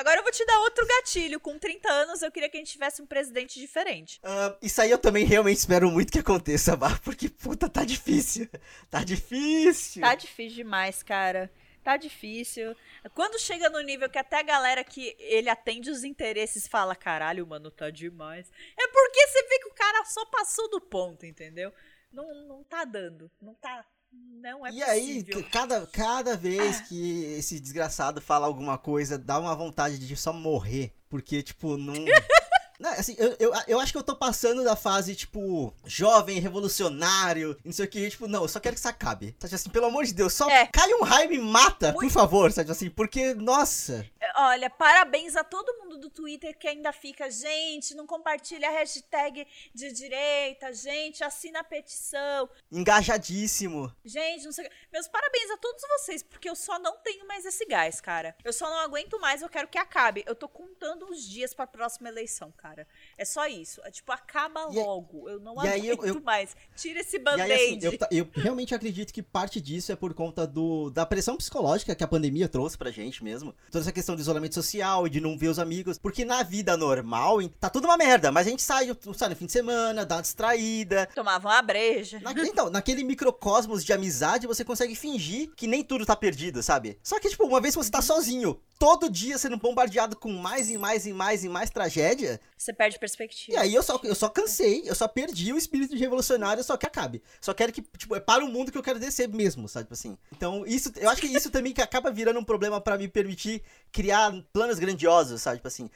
[0.00, 1.38] Agora eu vou te dar outro gatilho.
[1.38, 4.18] Com 30 anos, eu queria que a gente tivesse um presidente diferente.
[4.24, 8.48] Uh, isso aí eu também realmente espero muito que aconteça, Bar, porque puta, tá difícil.
[8.88, 10.00] Tá difícil.
[10.00, 11.52] Tá difícil demais, cara.
[11.84, 12.74] Tá difícil.
[13.14, 17.46] Quando chega no nível que até a galera que ele atende os interesses fala: caralho,
[17.46, 18.50] mano, tá demais.
[18.78, 21.74] É porque você vê que o cara só passou do ponto, entendeu?
[22.10, 23.30] Não, não tá dando.
[23.38, 23.84] Não tá.
[24.12, 25.38] Não é e possível.
[25.38, 30.32] aí, cada, cada vez que esse desgraçado fala alguma coisa, dá uma vontade de só
[30.32, 30.94] morrer.
[31.08, 31.94] Porque, tipo, não.
[32.80, 37.54] Não, assim, eu, eu, eu acho que eu tô passando da fase, tipo, jovem, revolucionário,
[37.62, 39.36] não sei o que, tipo, não, eu só quero que isso acabe.
[39.38, 40.66] Sabe assim, pelo amor de Deus, só é.
[40.72, 42.00] cai um raio e me mata, Muito...
[42.00, 44.06] por favor, sabe assim, porque, nossa.
[44.36, 49.46] Olha, parabéns a todo mundo do Twitter que ainda fica, gente, não compartilha a hashtag
[49.74, 52.48] de direita, gente, assina a petição.
[52.70, 53.92] Engajadíssimo.
[54.04, 54.68] Gente, não sei.
[54.92, 58.36] Meus parabéns a todos vocês, porque eu só não tenho mais esse gás, cara.
[58.44, 60.22] Eu só não aguento mais, eu quero que acabe.
[60.26, 62.86] Eu tô contando os dias pra próxima eleição, cara.
[63.16, 63.80] É só isso.
[63.84, 65.28] É, tipo, acaba e logo.
[65.28, 66.56] Eu não aguento eu, eu, mais.
[66.76, 67.86] Tira esse band-aid.
[67.86, 71.94] Assim, eu, eu, realmente acredito que parte disso é por conta do, da pressão psicológica
[71.94, 73.54] que a pandemia trouxe pra gente mesmo.
[73.70, 75.98] Toda essa questão do isolamento social e de não ver os amigos.
[75.98, 78.30] Porque na vida normal, tá tudo uma merda.
[78.30, 81.08] Mas a gente sai, sai no fim de semana, dá uma distraída.
[81.14, 82.20] Tomava uma breja.
[82.20, 86.98] Na, então, naquele microcosmos de amizade, você consegue fingir que nem tudo tá perdido, sabe?
[87.02, 90.70] Só que, tipo, uma vez que você tá sozinho, todo dia sendo bombardeado com mais
[90.70, 92.40] e mais e mais e mais tragédia.
[92.56, 93.54] Você perde perspectiva.
[93.54, 96.78] E aí eu só, eu só cansei, eu só perdi o espírito de revolucionário, só
[96.78, 97.22] que acabe.
[97.42, 99.84] Só quero que, tipo, é para o mundo que eu quero descer mesmo, sabe?
[99.84, 100.16] Tipo assim.
[100.32, 103.62] Então, isso, eu acho que isso também que acaba virando um problema para me permitir
[103.92, 105.58] criar planos grandiosos, sabe?
[105.58, 105.90] Tipo assim.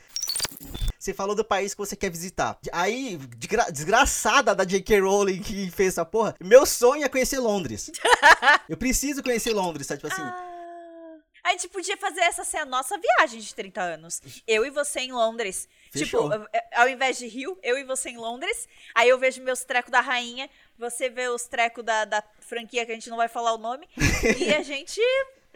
[0.99, 2.59] Você falou do país que você quer visitar.
[2.71, 3.19] Aí,
[3.73, 5.01] desgraçada da J.K.
[5.01, 7.91] Rowling que fez essa porra, meu sonho é conhecer Londres.
[8.69, 10.03] eu preciso conhecer Londres, sabe?
[10.03, 10.54] Tipo assim.
[11.45, 14.23] A gente podia fazer essa ser a nossa viagem de 30 anos.
[14.47, 15.69] Eu e você em Londres.
[15.93, 16.31] Fechou.
[16.31, 18.67] Tipo, ao invés de Rio, eu e você em Londres.
[18.95, 22.93] Aí eu vejo meus trecos da rainha, você vê os trecos da, da franquia que
[22.93, 23.87] a gente não vai falar o nome.
[24.39, 25.01] e a gente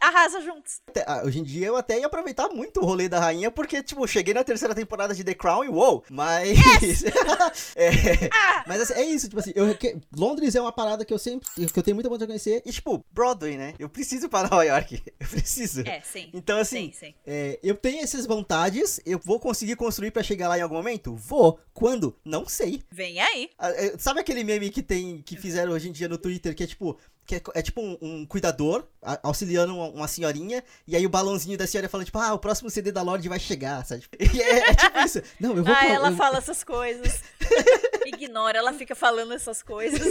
[0.00, 0.80] arrasa juntos.
[1.06, 4.06] Ah, hoje em dia eu até ia aproveitar muito o rolê da rainha, porque, tipo,
[4.06, 6.04] cheguei na terceira temporada de The Crown e uou!
[6.10, 6.58] Mas.
[6.82, 7.04] Yes!
[7.76, 7.90] é,
[8.32, 8.64] ah!
[8.66, 11.48] Mas assim, é isso, tipo assim, eu, que, Londres é uma parada que eu sempre.
[11.54, 12.62] que eu tenho muita vontade de conhecer.
[12.64, 13.74] E, tipo, Broadway, né?
[13.78, 15.02] Eu preciso para Nova York.
[15.18, 15.82] Eu preciso.
[15.82, 16.30] É, sim.
[16.32, 17.14] Então, assim, sim, sim.
[17.26, 21.14] É, eu tenho essas vontades, eu vou conseguir construir para chegar lá em algum momento?
[21.14, 21.58] Vou.
[21.74, 22.16] Quando?
[22.24, 22.82] Não sei.
[22.90, 23.50] Vem aí.
[23.58, 25.22] Ah, é, sabe aquele meme que tem.
[25.22, 27.98] que fizeram hoje em dia no Twitter, que é tipo que é, é tipo um,
[28.00, 28.86] um, cuidador
[29.22, 32.70] auxiliando uma, uma, senhorinha, e aí o balãozinho da senhora falando, tipo, ah, o próximo
[32.70, 34.04] CD da Lorde vai chegar, sabe?
[34.18, 35.22] E é, é tipo isso.
[35.38, 36.16] Não, eu vou Ah, pra, ela eu...
[36.16, 37.22] fala essas coisas.
[38.06, 40.00] Ignora, ela fica falando essas coisas.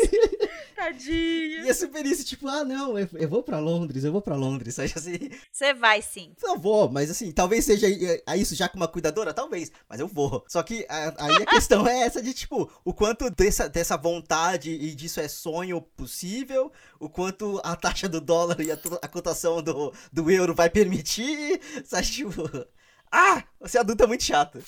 [0.78, 1.64] Tadinha.
[1.66, 4.36] E é super isso, tipo, ah, não, eu, eu vou pra Londres, eu vou pra
[4.36, 5.18] Londres, sabe assim?
[5.52, 6.34] Você vai sim.
[6.44, 7.88] Eu vou, mas assim, talvez seja
[8.28, 10.46] a isso já com uma cuidadora, talvez, mas eu vou.
[10.48, 14.94] Só que aí a questão é essa de, tipo, o quanto dessa, dessa vontade e
[14.94, 19.92] disso é sonho possível, o quanto a taxa do dólar e a, a cotação do,
[20.14, 22.44] do euro vai permitir, sabe, tipo...
[23.10, 24.62] Ah, você adulto é muito chato.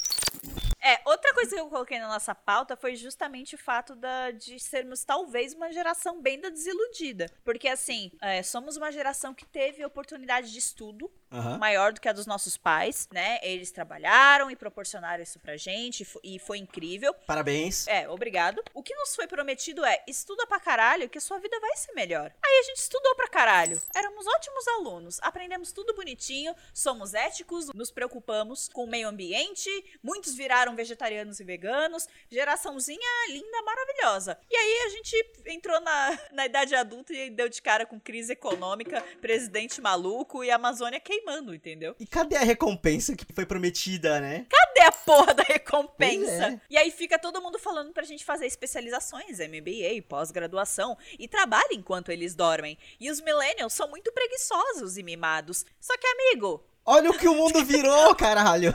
[0.82, 4.60] É, outra coisa que eu coloquei na nossa pauta foi justamente o fato da, de
[4.60, 7.30] sermos talvez uma geração bem da desiludida.
[7.44, 11.58] Porque, assim, é, somos uma geração que teve oportunidade de estudo uhum.
[11.58, 13.40] maior do que a dos nossos pais, né?
[13.42, 17.14] Eles trabalharam e proporcionaram isso pra gente e foi incrível.
[17.26, 17.88] Parabéns.
[17.88, 18.64] É, obrigado.
[18.74, 21.94] O que nos foi prometido é: estuda pra caralho que a sua vida vai ser
[21.94, 22.32] melhor.
[22.44, 23.82] Aí a gente estudou pra caralho.
[23.96, 29.70] Éramos ótimos alunos, aprendemos tudo bonitinho, somos éticos, nos preocupamos com o meio ambiente,
[30.20, 34.38] muitos viraram vegetarianos e veganos, geraçãozinha linda, maravilhosa.
[34.52, 38.34] E aí a gente entrou na, na idade adulta e deu de cara com crise
[38.34, 41.96] econômica, presidente maluco e a Amazônia queimando, entendeu?
[41.98, 44.46] E cadê a recompensa que foi prometida, né?
[44.50, 46.48] Cadê a porra da recompensa?
[46.48, 46.62] É.
[46.70, 52.12] E aí fica todo mundo falando pra gente fazer especializações, MBA, pós-graduação, e trabalho enquanto
[52.12, 52.78] eles dormem.
[53.00, 55.66] E os millennials são muito preguiçosos e mimados.
[55.80, 58.74] Só que, amigo, Olha o que o mundo virou, caralho!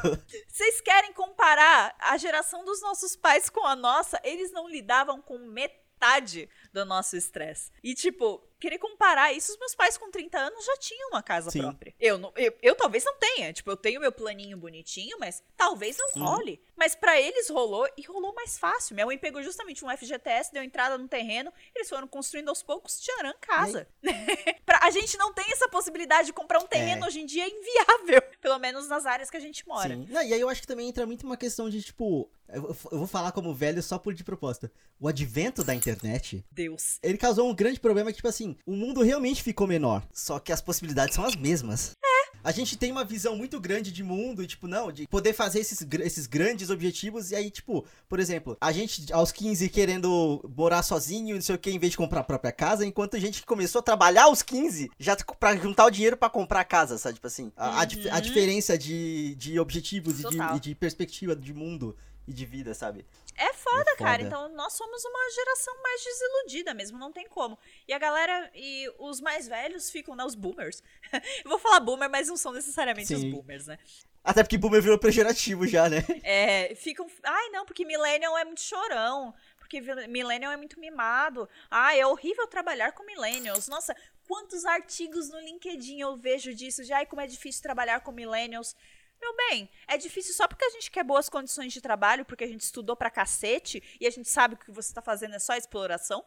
[0.48, 4.20] Vocês querem comparar a geração dos nossos pais com a nossa?
[4.22, 7.70] Eles não lidavam com metade do nosso estresse.
[7.82, 11.50] E, tipo, querer comparar isso, os meus pais com 30 anos já tinham uma casa
[11.50, 11.60] Sim.
[11.60, 11.94] própria.
[12.00, 13.52] Eu, não, eu, eu, talvez não tenha.
[13.52, 16.60] Tipo, eu tenho meu planinho bonitinho, mas talvez não role.
[16.76, 18.94] Mas para eles rolou e rolou mais fácil.
[18.94, 22.98] Minha mãe pegou justamente um FGTS, deu entrada no terreno, eles foram construindo aos poucos,
[23.00, 23.86] tcharam, casa.
[24.64, 27.06] pra, A gente não tem essa possibilidade de comprar um terreno É.
[27.06, 28.22] hoje em dia, é inviável.
[28.40, 29.94] Pelo menos nas áreas que a gente mora.
[29.94, 30.06] Sim.
[30.08, 32.30] Não, e aí eu acho que também entra muito uma questão de, tipo.
[32.48, 34.70] Eu, vou- eu vou falar como velho só por de proposta.
[35.00, 36.44] O advento da internet.
[36.52, 36.98] Deus.
[37.02, 40.02] Ele causou um grande problema que, tipo assim, o mundo realmente ficou menor.
[40.12, 41.92] Só que as possibilidades são as mesmas.
[42.04, 42.14] É.
[42.46, 45.60] A gente tem uma visão muito grande de mundo, e, tipo, não, de poder fazer
[45.60, 47.30] esses, esses grandes objetivos.
[47.30, 51.58] E aí, tipo, por exemplo, a gente aos 15 querendo morar sozinho, não sei o
[51.58, 54.24] que, em vez de comprar a própria casa, enquanto a gente que começou a trabalhar
[54.24, 57.14] aos 15 já pra juntar o dinheiro pra comprar a casa, sabe?
[57.14, 58.20] Tipo assim, a, a dif- a Uhum.
[58.20, 63.04] diferença de, de objetivos e de, e de perspectiva de mundo e de vida, sabe?
[63.36, 64.22] É foda, É cara.
[64.22, 64.22] foda.
[64.22, 67.58] Então nós somos uma geração mais desiludida mesmo, não tem como.
[67.86, 70.24] E a galera, e os mais velhos ficam, né?
[70.24, 70.82] Os boomers.
[71.44, 73.30] Eu vou falar boomer, mas não são necessariamente os Sim.
[73.30, 73.78] boomers, né?
[74.22, 75.98] Até porque boomer virou pejorativo já, né?
[76.22, 77.06] É, ficam.
[77.22, 79.34] Ai, não, porque millennial é muito chorão.
[79.58, 81.48] Porque millennial é muito mimado.
[81.70, 83.66] Ai, é horrível trabalhar com millennials.
[83.66, 83.96] Nossa,
[84.28, 88.76] quantos artigos no LinkedIn eu vejo disso de ai, como é difícil trabalhar com millennials.
[89.20, 92.48] Meu bem, é difícil só porque a gente quer boas condições de trabalho, porque a
[92.48, 95.38] gente estudou pra cacete e a gente sabe que o que você tá fazendo é
[95.38, 96.24] só exploração.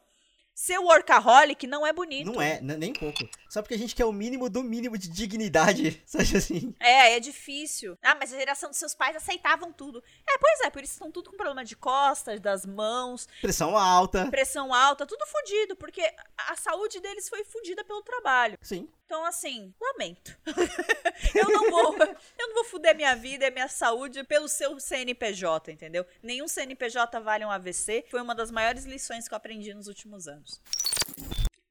[0.60, 2.32] Ser workaholic não é bonito.
[2.32, 3.20] Não é, nem pouco.
[3.48, 6.74] Só porque a gente quer o mínimo do mínimo de dignidade, sabe assim?
[6.80, 7.96] É, é difícil.
[8.02, 10.04] Ah, mas a geração dos seus pais aceitavam tudo.
[10.28, 14.32] É, pois é, por isso estão tudo com problema de costas, das mãos, Pressão alta.
[14.32, 18.58] pressão alta, tudo fudido, porque a a saúde deles foi fudida pelo trabalho.
[18.62, 18.90] Sim.
[19.08, 20.38] Então, assim, lamento.
[21.34, 25.72] eu não vou, eu não vou fuder minha vida e minha saúde pelo seu CNPJ,
[25.72, 26.06] entendeu?
[26.22, 28.04] Nenhum CNPJ vale um AVC.
[28.12, 30.62] Foi uma das maiores lições que eu aprendi nos últimos anos.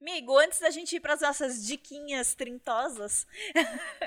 [0.09, 3.27] Amigo, antes da gente ir para as nossas diquinhas trintosas,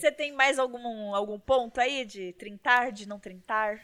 [0.00, 3.78] você tem mais algum, algum ponto aí de trintar, de não trintar?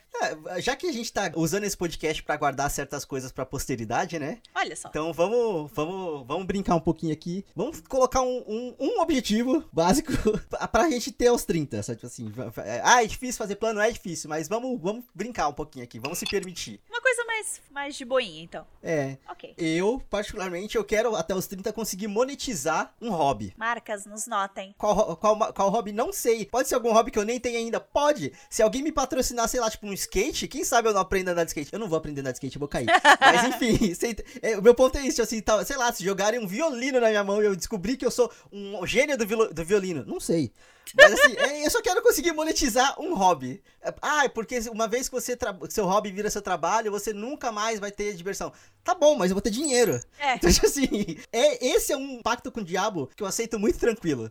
[0.51, 4.19] É, já que a gente tá usando esse podcast pra guardar certas coisas pra posteridade,
[4.19, 4.39] né?
[4.53, 4.89] Olha só.
[4.89, 7.45] Então vamos, vamos, vamos brincar um pouquinho aqui.
[7.55, 10.11] Vamos colocar um, um, um objetivo básico
[10.51, 11.99] pra- pra gente ter aos 30, sabe?
[12.01, 12.33] Tipo assim,
[12.65, 16.01] é, ah, é difícil fazer plano, é difícil, mas vamos, vamos brincar um pouquinho aqui,
[16.01, 16.81] vamos se permitir.
[16.99, 18.67] Uma coisa mais, mais de boinha, então.
[18.83, 19.55] É, Ok.
[19.57, 23.55] eu, particularmente, eu quero até os 30 conseguir monetizar um hobby.
[23.57, 24.75] Marcas, nos notem.
[24.77, 25.93] Qual, qual, qual hobby?
[25.93, 26.45] Não sei.
[26.45, 27.79] Pode ser algum hobby que eu nem tenho ainda?
[27.79, 28.33] Pode.
[28.51, 31.33] Se alguém me patrocinar, sei lá, tipo um skate, quem sabe eu não aprendo a
[31.33, 31.73] andar de skate.
[31.73, 32.87] Eu não vou aprender a andar de skate, eu vou cair.
[33.21, 36.41] Mas enfim, sei- é, o meu ponto é isso, assim, tá, sei lá, se jogarem
[36.41, 39.55] um violino na minha mão e eu descobrir que eu sou um gênio do, violo-
[39.55, 40.05] do violino.
[40.05, 40.53] Não sei.
[40.97, 43.63] Mas assim, é, eu só quero conseguir monetizar um hobby.
[43.83, 47.13] É, Ah, é porque uma vez que você tra- seu hobby vira seu trabalho, você
[47.13, 48.53] nunca mais vai ter diversão.
[48.85, 50.01] Tá bom, mas eu vou ter dinheiro.
[50.19, 50.35] É.
[50.49, 54.31] Então, assim, é, esse é um pacto com o diabo que eu aceito muito tranquilo.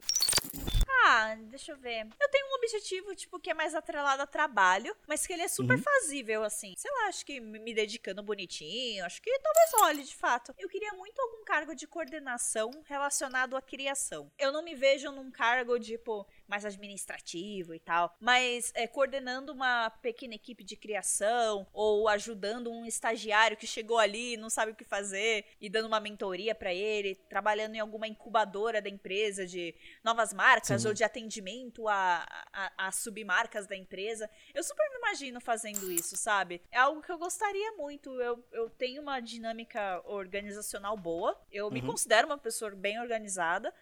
[1.09, 2.05] Ah, deixa eu ver.
[2.19, 5.47] Eu tenho um objetivo, tipo, que é mais atrelado a trabalho, mas que ele é
[5.47, 5.81] super Uhum.
[5.83, 6.73] fazível, assim.
[6.77, 10.53] Sei lá, acho que me dedicando bonitinho, acho que talvez role, de fato.
[10.57, 14.29] Eu queria muito algum cargo de coordenação relacionado à criação.
[14.37, 19.89] Eu não me vejo num cargo, tipo, mais administrativo e tal, mas é, coordenando uma
[19.89, 24.75] pequena equipe de criação ou ajudando um estagiário que chegou ali e não sabe o
[24.75, 29.75] que fazer e dando uma mentoria pra ele, trabalhando em alguma incubadora da empresa de
[30.03, 30.87] novas marcas Sim.
[30.87, 34.29] ou de atendimento a, a, a submarcas da empresa.
[34.53, 36.61] Eu super me imagino fazendo isso, sabe?
[36.71, 38.09] É algo que eu gostaria muito.
[38.21, 41.39] Eu, eu tenho uma dinâmica organizacional boa.
[41.51, 41.87] Eu me Uhum.
[41.87, 43.73] considero uma pessoa bem organizada.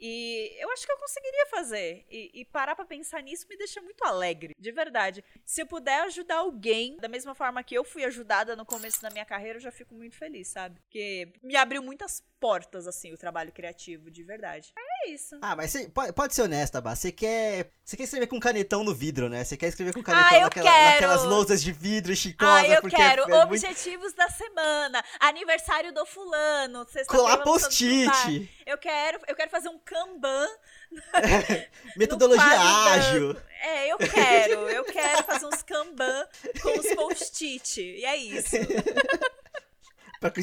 [0.00, 2.06] E eu acho que eu conseguiria fazer.
[2.10, 5.22] E, e parar pra pensar nisso me deixa muito alegre, de verdade.
[5.44, 9.10] Se eu puder ajudar alguém da mesma forma que eu fui ajudada no começo da
[9.10, 10.80] minha carreira, eu já fico muito feliz, sabe?
[10.80, 14.72] Porque me abriu muitas portas, assim, o trabalho criativo, de verdade.
[14.76, 15.36] É isso.
[15.42, 16.94] Ah, mas você pode, pode ser honesta, Bá.
[16.94, 17.70] Você quer.
[17.84, 19.42] Você quer escrever com canetão no vidro, né?
[19.44, 20.92] Você quer escrever com canetão Ah, naquela- quero!
[20.92, 22.54] naquelas lousas de vidro chicosas.
[22.64, 28.48] Ah, eu porque quero é muito- objetivos da semana, aniversário do fulano, Colar post-it.
[28.66, 30.46] Eu quero, eu quero fazer um Kanban
[31.96, 33.36] Metodologia ágil.
[33.62, 34.68] É, eu quero.
[34.70, 36.26] Eu quero fazer uns Kanban
[36.62, 37.80] com os post-it.
[37.80, 38.56] E é isso.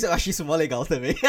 [0.03, 1.15] Eu acho isso mó legal também.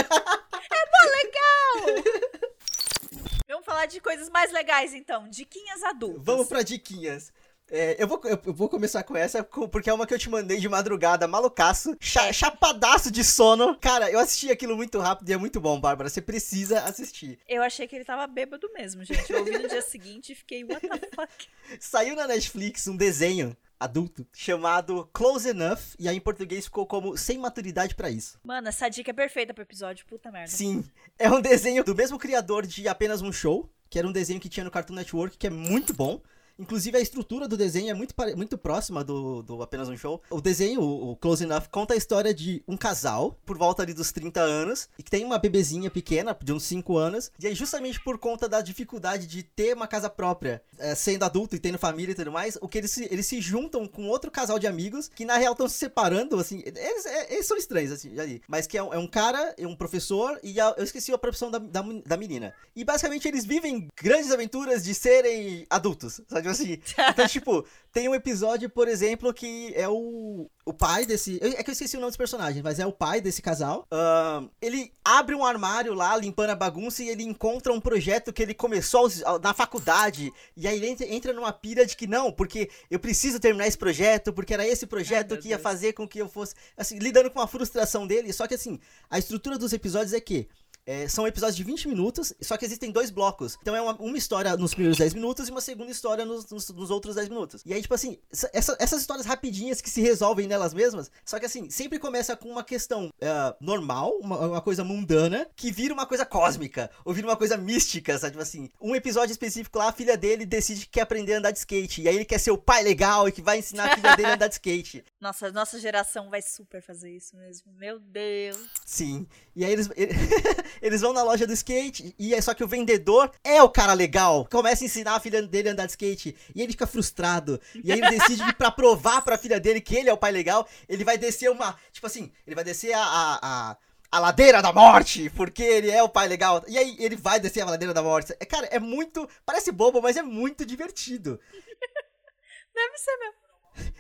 [3.59, 5.29] Vamos falar de coisas mais legais, então.
[5.29, 6.23] Diquinhas adultas.
[6.25, 7.33] Vamos pra diquinhas.
[7.69, 10.59] É, eu, vou, eu vou começar com essa, porque é uma que eu te mandei
[10.59, 12.33] de madrugada, malucaço, cha- É.
[12.33, 13.77] chapadaço de sono.
[13.81, 16.09] Cara, eu assisti aquilo muito rápido e é muito bom, Bárbara.
[16.09, 17.39] Você precisa assistir.
[17.49, 19.31] Eu achei que ele tava bêbado mesmo, gente.
[19.33, 21.49] Eu ouvi no dia seguinte e fiquei, what the fuck?
[21.81, 27.17] Saiu na Netflix um desenho adulto chamado Close Enough, e aí em português ficou como
[27.17, 28.39] Sem Maturidade pra Isso.
[28.43, 30.05] Mano, essa dica é perfeita pro episódio.
[30.07, 30.49] Puta merda.
[30.49, 30.85] Sim,
[31.19, 34.49] é um desenho do mesmo criador de Apenas um Show, que era um desenho que
[34.49, 36.21] tinha no Cartoon Network, que é muito bom.
[36.59, 40.21] Inclusive, a estrutura do desenho é muito, muito próxima do, do Apenas um Show.
[40.29, 44.11] O desenho, o, Close Enough, conta a história de um casal, por volta ali dos
[44.11, 47.31] 30 anos, e que tem uma bebezinha pequena, de uns 5 anos.
[47.39, 51.55] E aí, justamente por conta da dificuldade de ter uma casa própria, é, sendo adulto
[51.55, 54.31] e tendo família e tudo mais, o que eles se, eles se juntam com outro
[54.31, 56.61] casal de amigos, que na real estão se separando, assim.
[56.65, 58.43] Eles, é, eles são estranhos, assim, ali.
[58.49, 61.53] Mas que é um, é um cara, um professor, e a, eu esqueci a profissão
[61.53, 62.53] da, da, da menina.
[62.75, 66.79] E basicamente eles vivem grandes aventuras de serem adultos, sabe assim?
[67.11, 71.39] Então, tipo, tem um episódio, por exemplo, que é o, o pai desse.
[71.43, 73.87] É que eu esqueci o nome dos personagens, mas é o pai desse casal.
[73.93, 78.43] Uh, ele abre um armário lá, limpando a bagunça, e ele encontra um projeto que
[78.43, 79.09] ele começou
[79.43, 80.33] na faculdade.
[80.57, 83.79] E aí ele entra, entra numa pira de que não, porque eu preciso terminar esse
[83.79, 85.63] projeto, porque era esse projeto Ai, que ia Deus.
[85.63, 86.55] fazer com que eu fosse.
[86.77, 88.33] Assim, lidando com a frustração dele.
[88.33, 88.79] Só que assim,
[89.11, 90.49] a estrutura dos episódios é que
[90.89, 93.59] é, são episódios de 20 minutos, só que existem dois blocos.
[93.61, 96.71] Então é uma, uma história nos primeiros 10 minutos e uma segunda história nos, nos,
[96.71, 97.63] nos outros 10 minutos.
[97.67, 98.19] E aí, tipo assim,
[98.55, 102.49] essa, essas histórias rapidinhas que se resolvem nelas mesmas, só que assim, sempre começa com
[102.49, 107.27] uma questão uh, normal, uma, uma, coisa mundana, que vira uma coisa cósmica, ou vira
[107.27, 108.33] uma coisa mística, sabe?
[108.33, 111.51] Tipo assim, um episódio específico lá, a filha dele decide que quer aprender a andar
[111.51, 112.01] de skate.
[112.01, 114.29] E aí ele quer ser o pai legal e que vai ensinar a filha dele
[114.29, 115.05] a andar de skate.
[115.21, 117.73] Nossa, nossa geração vai super fazer isso mesmo.
[117.73, 118.57] Meu Deus.
[118.87, 119.27] Sim.
[119.55, 119.89] E aí eles.
[120.81, 123.93] eles vão na loja do skate e é só que o vendedor é o cara
[123.93, 124.47] legal.
[124.51, 127.61] Começa a ensinar a filha dele a andar de skate e ele fica frustrado.
[127.83, 130.33] E aí ele decide que pra provar pra filha dele que ele é o pai
[130.33, 133.39] legal, ele vai descer uma, tipo assim, ele vai descer a, a,
[133.71, 133.77] a
[134.11, 136.65] a ladeira da morte, porque ele é o pai legal.
[136.67, 138.35] E aí ele vai descer a ladeira da morte.
[138.41, 139.29] É, cara, é muito.
[139.45, 141.39] Parece bobo, mas é muito divertido.
[142.75, 143.38] Deve ser mesmo.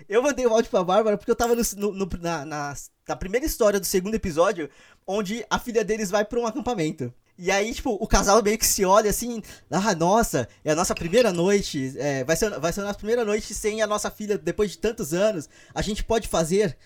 [0.08, 2.74] Eu mandei o áudio pra Bárbara porque eu tava no, no, na, na,
[3.06, 4.70] na, primeira história do segundo episódio
[5.06, 7.12] onde a filha deles vai para um acampamento.
[7.38, 10.92] E aí, tipo, o casal meio que se olha assim, ah, nossa, é a nossa
[10.92, 14.36] primeira noite, é, vai, ser, vai ser a nossa primeira noite sem a nossa filha
[14.36, 16.76] depois de tantos anos, a gente pode fazer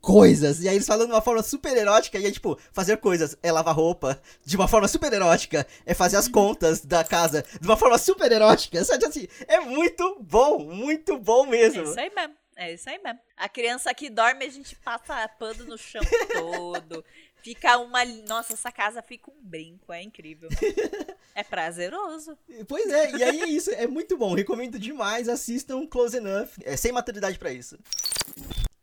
[0.00, 0.60] coisas.
[0.60, 3.52] E aí eles falam de uma forma super erótica, e aí, tipo, fazer coisas é
[3.52, 7.76] lavar roupa de uma forma super erótica, é fazer as contas da casa de uma
[7.76, 9.28] forma super erótica, sabe assim?
[9.46, 11.82] É muito bom, muito bom mesmo.
[11.82, 12.39] É isso aí mesmo.
[12.60, 13.18] É isso aí mesmo.
[13.38, 16.02] A criança que dorme, a gente passa pano no chão
[16.34, 17.02] todo.
[17.42, 18.04] Fica uma.
[18.04, 20.50] Nossa, essa casa fica um brinco, é incrível.
[21.34, 22.36] é prazeroso.
[22.68, 24.34] Pois é, e aí é isso, é muito bom.
[24.34, 26.50] Recomendo demais, assistam Close Enough.
[26.62, 27.78] É sem maturidade para isso.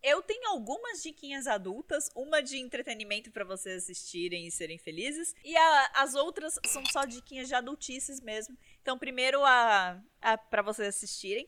[0.01, 5.55] Eu tenho algumas diquinhas adultas, uma de entretenimento para vocês assistirem e serem felizes, e
[5.55, 8.57] a, as outras são só diquinhas de adultices mesmo.
[8.81, 11.47] Então, primeiro a, a para vocês assistirem.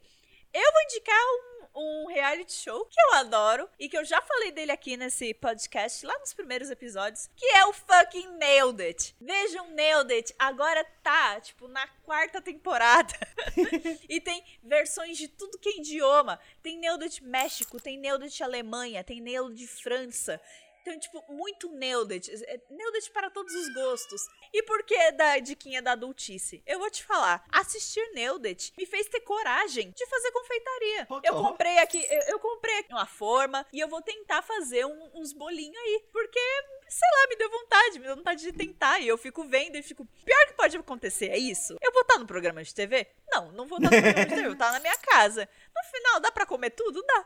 [0.54, 4.52] Eu vou indicar um um reality show que eu adoro e que eu já falei
[4.52, 9.16] dele aqui nesse podcast, lá nos primeiros episódios, que é o fucking Nailed It.
[9.20, 13.14] Vejam Nailed It, agora tá, tipo, na quarta temporada.
[14.10, 16.40] e tem versões de tudo que é idioma.
[16.62, 20.42] Tem Nailed It México, tem Nailed It Alemanha, tem Nailed It França.
[20.90, 22.32] Então, tipo, muito Nelded.
[22.46, 24.28] É, Nelded para todos os gostos.
[24.52, 26.64] E por que da diquinha da adultice?
[26.66, 27.46] Eu vou te falar.
[27.52, 31.08] Assistir Nelded me fez ter coragem de fazer confeitaria.
[31.24, 35.12] Eu comprei aqui, eu, eu, comprei aqui uma forma e eu vou tentar fazer um,
[35.14, 36.04] uns bolinhos aí.
[36.12, 36.40] Porque
[36.88, 39.00] sei lá, me deu vontade, me deu vontade de tentar.
[39.00, 40.08] E eu fico vendo e fico.
[40.26, 41.78] Pior que pode acontecer é isso.
[41.80, 43.08] Eu vou estar no programa de TV?
[43.32, 45.48] Não, não vou estar no programa de TV, eu vou estar na minha casa.
[45.76, 47.04] No final, dá pra comer tudo?
[47.04, 47.26] Dá.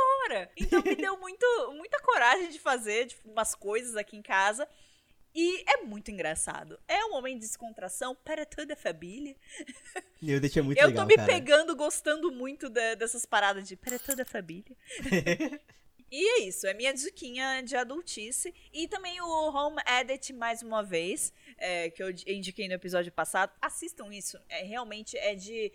[0.00, 0.50] Então bora.
[0.56, 4.68] Então me deu muito, muita coragem de fazer tipo, umas coisas aqui em casa.
[5.34, 6.78] E é muito engraçado.
[6.88, 9.36] É um momento de descontração para toda a família.
[10.20, 11.32] Eu deixei muito Eu legal, tô me cara.
[11.32, 14.76] pegando, gostando muito de, dessas paradas de para toda a família.
[16.12, 18.52] E é isso, é minha diquinha de adultice.
[18.72, 23.52] E também o Home Edit, mais uma vez, é, que eu indiquei no episódio passado.
[23.62, 25.72] Assistam isso, é realmente é de.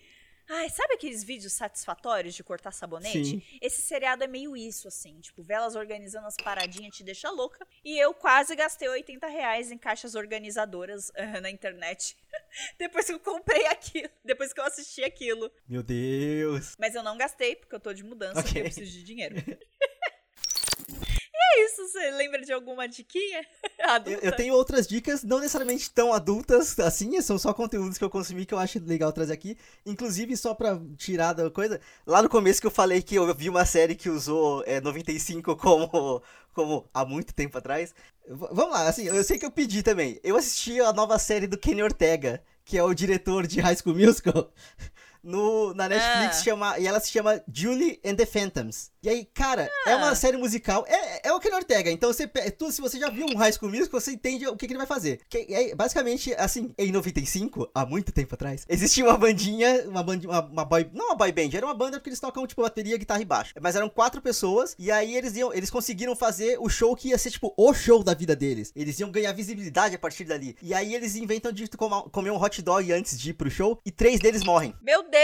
[0.47, 3.25] Ai, sabe aqueles vídeos satisfatórios de cortar sabonete?
[3.25, 3.43] Sim.
[3.61, 5.19] Esse seriado é meio isso, assim.
[5.19, 7.65] Tipo, velas organizando as paradinhas te deixa louca.
[7.83, 12.15] E eu quase gastei 80 reais em caixas organizadoras uh, na internet.
[12.77, 14.09] depois que eu comprei aquilo.
[14.23, 15.51] Depois que eu assisti aquilo.
[15.67, 16.75] Meu Deus.
[16.77, 18.53] Mas eu não gastei, porque eu tô de mudança okay.
[18.53, 19.35] e eu preciso de dinheiro.
[21.35, 23.45] E é isso, você lembra de alguma diquinha?
[24.05, 28.09] Eu, eu, tenho outras dicas, não necessariamente tão adultas assim, são só conteúdos que eu
[28.09, 29.57] consumi que eu acho legal trazer aqui.
[29.85, 33.47] Inclusive, só pra tirar da coisa, lá no começo que eu falei que eu vi
[33.47, 37.93] uma série que usou é, 95 como, como há muito tempo atrás.
[38.27, 40.19] V vamos lá, assim, eu sei que eu pedi também.
[40.23, 43.95] Eu assisti a nova série do Kenny Ortega, que é o diretor de High School
[43.95, 44.51] Musical.
[45.25, 46.43] no, na Netflix Ah.
[46.43, 48.91] chama, e ela se chama Julie and the Phantoms.
[49.03, 49.97] E aí, cara, é Ah.
[49.97, 53.25] uma série musical, é, é o Kenny Ortega, então você, tu, se você já viu
[53.27, 55.19] um High School Musical, você entende o que, que ele vai fazer.
[55.29, 60.29] Que é, basicamente, assim, em 95, há muito tempo atrás, existia uma bandinha, uma bandinha,
[60.31, 62.97] uma, uma boy, não uma boy band, era uma banda porque eles tocam, tipo, bateria,
[62.97, 63.53] guitarra e baixo.
[63.61, 67.17] Mas eram quatro pessoas, e aí eles iam, eles conseguiram fazer o show que ia
[67.17, 68.71] ser, tipo, o show da vida deles.
[68.75, 70.55] Eles iam ganhar visibilidade a partir dali.
[70.61, 71.67] E aí eles inventam de
[72.11, 74.73] comer um hot dog antes de ir pro show, e três deles morrem.
[74.81, 75.14] Meu Deus!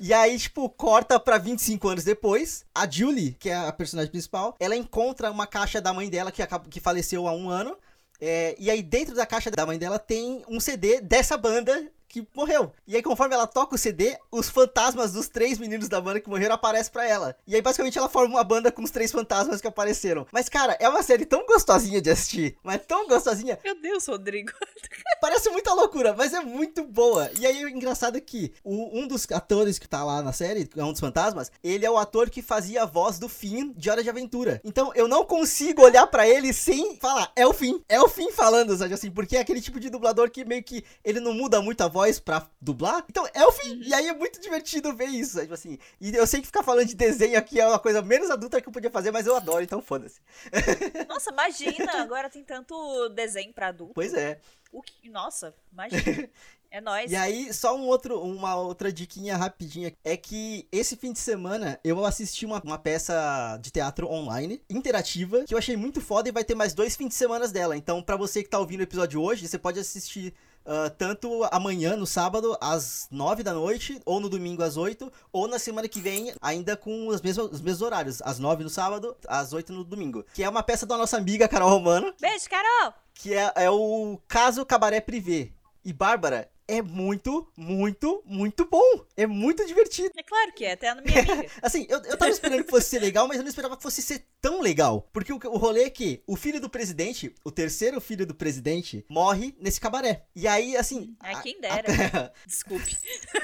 [0.00, 2.64] E aí, tipo, corta pra 25 anos depois.
[2.74, 6.42] A Julie, que é a personagem principal, ela encontra uma caixa da mãe dela que,
[6.70, 7.76] que faleceu há um ano.
[8.20, 12.26] É, e aí, dentro da caixa da mãe dela, tem um CD dessa banda que
[12.34, 12.72] morreu.
[12.86, 16.28] E aí, conforme ela toca o CD, os fantasmas dos três meninos da banda que
[16.28, 17.36] morreram aparecem pra ela.
[17.46, 20.26] E aí, basicamente, ela forma uma banda com os três fantasmas que apareceram.
[20.32, 22.56] Mas, cara, é uma série tão gostosinha de assistir.
[22.62, 23.58] Mas tão gostosinha.
[23.62, 24.50] Meu Deus, Rodrigo.
[25.20, 27.30] Parece muita loucura, mas é muito boa.
[27.38, 30.66] E aí o engraçado é que o- um dos atores que tá lá na série,
[30.66, 33.72] que é um dos fantasmas, ele é o ator que fazia a voz do Finn
[33.76, 34.60] de Hora de Aventura.
[34.64, 38.30] Então eu não consigo olhar pra ele sem falar, é o Finn, é o Finn
[38.30, 41.60] falando, sabe assim, porque é aquele tipo de dublador que meio que ele não muda
[41.60, 43.04] muito a voz pra dublar.
[43.08, 43.80] Então é o Finn.
[43.82, 45.78] E aí é muito divertido ver isso, sabe assim.
[46.00, 48.68] E eu sei que ficar falando de desenho aqui é uma coisa menos adulta que
[48.68, 50.20] eu podia fazer, mas eu adoro, então foda-se.
[51.08, 53.94] Nossa, imagina, agora tem tanto desenho pra adulto.
[53.94, 54.40] Pois é.
[54.70, 55.08] O que...
[55.08, 56.28] Nossa, imagina.
[56.70, 57.10] É nóis.
[57.10, 59.92] E aí, só um outro, uma outra diquinha rapidinha.
[60.04, 65.44] É que esse fim de semana eu assisti uma, uma peça de teatro online, interativa,
[65.44, 67.76] que eu achei muito foda e vai ter mais dois fins de semana dela.
[67.76, 70.34] Então, pra você que tá ouvindo o episódio hoje, você pode assistir
[70.70, 75.48] ah, tanto amanhã, no sábado, às nove da noite, ou no domingo às oito, ou
[75.48, 79.16] na semana que vem, ainda com os mesmos, os mesmos horários, às nove no sábado,
[79.26, 80.26] às oito no domingo.
[80.34, 82.92] Que é uma peça da nossa amiga Carol Romano, Beijo, Carol!
[83.14, 85.52] que é, é o Caso Cabaré Privé.
[85.82, 89.04] E Bárbara, é muito, muito, muito bom.
[89.16, 90.10] É muito divertido.
[90.16, 91.50] É claro que é, até a minha amiga.
[91.62, 94.02] Assim, eu, eu tava esperando que fosse ser legal, mas eu não esperava que fosse
[94.02, 95.08] ser tão legal.
[95.12, 99.04] Porque o, o rolê é que o filho do presidente, o terceiro filho do presidente,
[99.08, 100.26] morre nesse cabaré.
[100.36, 101.16] E aí, assim.
[101.20, 101.86] Ai, a- quem dera.
[101.88, 102.96] a- Desculpe.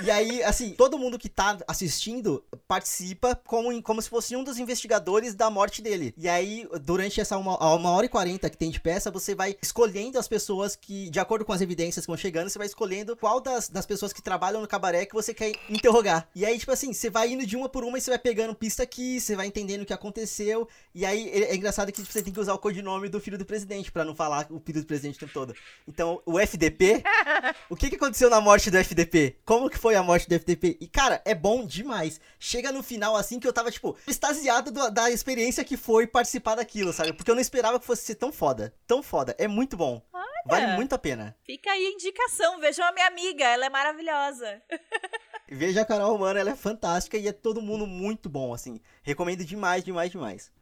[0.05, 4.59] e aí, assim, todo mundo que tá assistindo participa como, como se fosse um dos
[4.59, 6.13] investigadores da morte dele.
[6.17, 9.57] E aí, durante essa uma, uma hora e quarenta que tem de peça, você vai
[9.63, 13.14] escolhendo as pessoas que, de acordo com as evidências que vão chegando, você vai escolhendo
[13.17, 16.29] qual das, das pessoas que trabalham no cabaré que você quer interrogar.
[16.35, 18.55] E aí, tipo assim, você vai indo de uma por uma e você vai pegando
[18.55, 20.69] pista aqui, você vai entendendo o que aconteceu.
[20.95, 23.39] E aí, é, é engraçado que tipo, você tem que usar o codinome do filho
[23.39, 25.55] do presidente pra não falar o filho do presidente o tempo todo.
[25.87, 27.03] Então, o FDP
[27.71, 29.37] o que, que aconteceu na morte do FDP?
[29.45, 30.77] Como que foi a morte do FDP?
[30.81, 32.21] E, cara, é bom demais.
[32.39, 36.55] Chega no final, assim, que eu tava, tipo, extasiado do- da experiência que foi participar
[36.57, 37.13] daquilo, sabe?
[37.13, 38.75] Porque eu não esperava que fosse ser tão foda.
[38.87, 39.35] Tão foda.
[39.39, 40.03] É muito bom.
[40.47, 41.37] Vale muito a pena.
[41.45, 42.59] Fica aí a indicação.
[42.59, 44.63] Vejam a minha amiga, ela é maravilhosa.
[45.49, 48.81] Veja a Carol Romano, ela é fantástica e é todo mundo muito bom, assim.
[49.03, 50.53] Recomendo demais, demais, demais.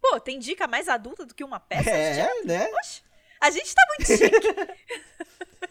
[0.00, 1.84] Pô, tem dica mais adulta do que uma peça?
[1.84, 2.70] de É, né?
[2.74, 3.02] Oxe,
[3.40, 4.84] a gente tá muito chique.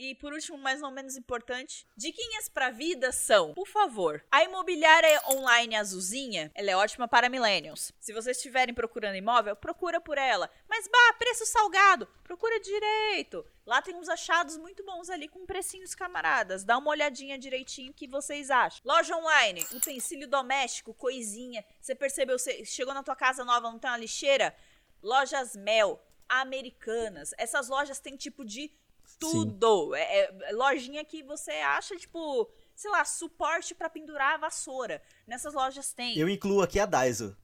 [0.00, 5.20] E por último, mais ou menos importante, diquinhas pra vida são, por favor, a imobiliária
[5.28, 7.92] online azulzinha, ela é ótima para millennials.
[8.00, 10.48] Se vocês estiverem procurando imóvel, procura por ela.
[10.66, 13.44] Mas bah, preço salgado, procura direito.
[13.66, 16.64] Lá tem uns achados muito bons ali com precinhos camaradas.
[16.64, 18.80] Dá uma olhadinha direitinho o que vocês acham.
[18.86, 21.62] Loja online, utensílio doméstico, coisinha.
[21.78, 24.56] Você percebeu, você chegou na tua casa nova, não tem uma lixeira?
[25.02, 27.34] Lojas Mel, americanas.
[27.36, 28.72] Essas lojas têm tipo de
[29.20, 29.94] tudo.
[29.94, 35.02] É, é lojinha que você acha, tipo, sei lá, suporte pra pendurar a vassoura.
[35.26, 36.18] Nessas lojas tem.
[36.18, 37.36] Eu incluo aqui a Daiso.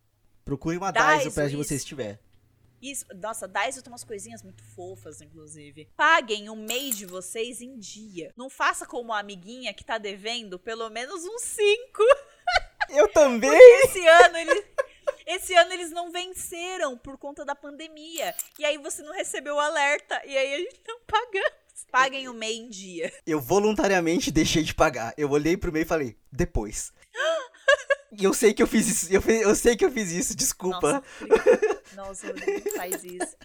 [0.45, 2.21] Procure uma Daiso, Daiso pra onde você estiver.
[2.81, 5.89] Isso, nossa, Daiso tem umas coisinhas muito fofas, inclusive.
[5.97, 8.33] Paguem o MEI de vocês em dia.
[8.37, 12.03] Não faça como a amiguinha que tá devendo pelo menos uns 5.
[12.91, 13.51] Eu também!
[13.85, 14.65] Esse ano eles.
[15.27, 18.35] Esse ano eles não venceram por conta da pandemia.
[18.59, 20.23] E aí você não recebeu o alerta.
[20.25, 21.66] E aí a gente não pagamos.
[21.91, 23.13] Paguem o MEI em dia.
[23.27, 25.13] Eu voluntariamente deixei de pagar.
[25.17, 26.93] Eu olhei pro meio e falei, depois.
[28.19, 29.13] E eu sei que eu fiz isso.
[29.13, 31.03] Eu, fe- eu sei que eu fiz isso, desculpa.
[31.21, 31.85] Nossa.
[31.95, 32.35] Nossa,
[32.77, 33.37] faz isso.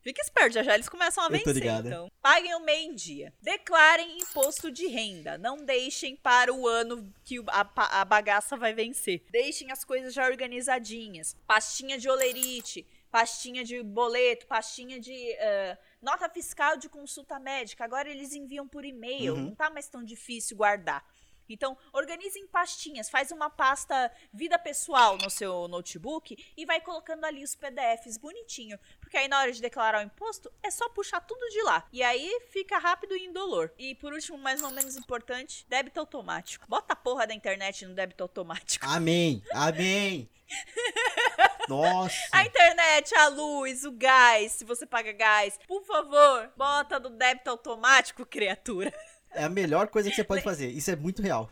[0.00, 1.44] Fica esperto, já já eles começam a vencer,
[1.88, 2.10] então.
[2.22, 3.32] Paguem o MEI em dia.
[3.42, 5.36] Declarem imposto de renda.
[5.36, 9.22] Não deixem para o ano que a, a bagaça vai vencer.
[9.30, 11.36] Deixem as coisas já organizadinhas.
[11.46, 17.84] Pastinha de olerite, pastinha de boleto, pastinha de ah, nota fiscal de consulta médica.
[17.84, 19.34] Agora eles enviam por e-mail.
[19.34, 19.44] Uhum.
[19.46, 21.04] Não tá mais tão difícil guardar.
[21.48, 27.24] Então, organize em pastinhas, faz uma pasta vida pessoal no seu notebook e vai colocando
[27.24, 28.78] ali os PDFs bonitinho.
[29.00, 31.86] Porque aí na hora de declarar o imposto, é só puxar tudo de lá.
[31.92, 33.72] E aí fica rápido e indolor.
[33.78, 36.66] E por último, mais ou menos importante, débito automático.
[36.68, 38.84] Bota a porra da internet no débito automático.
[38.86, 40.28] Amém, amém.
[41.68, 42.16] Nossa.
[42.32, 47.50] A internet, a luz, o gás, se você paga gás, por favor, bota no débito
[47.50, 48.92] automático, criatura.
[49.38, 50.68] É a melhor coisa que você pode fazer.
[50.68, 51.48] Isso é muito real.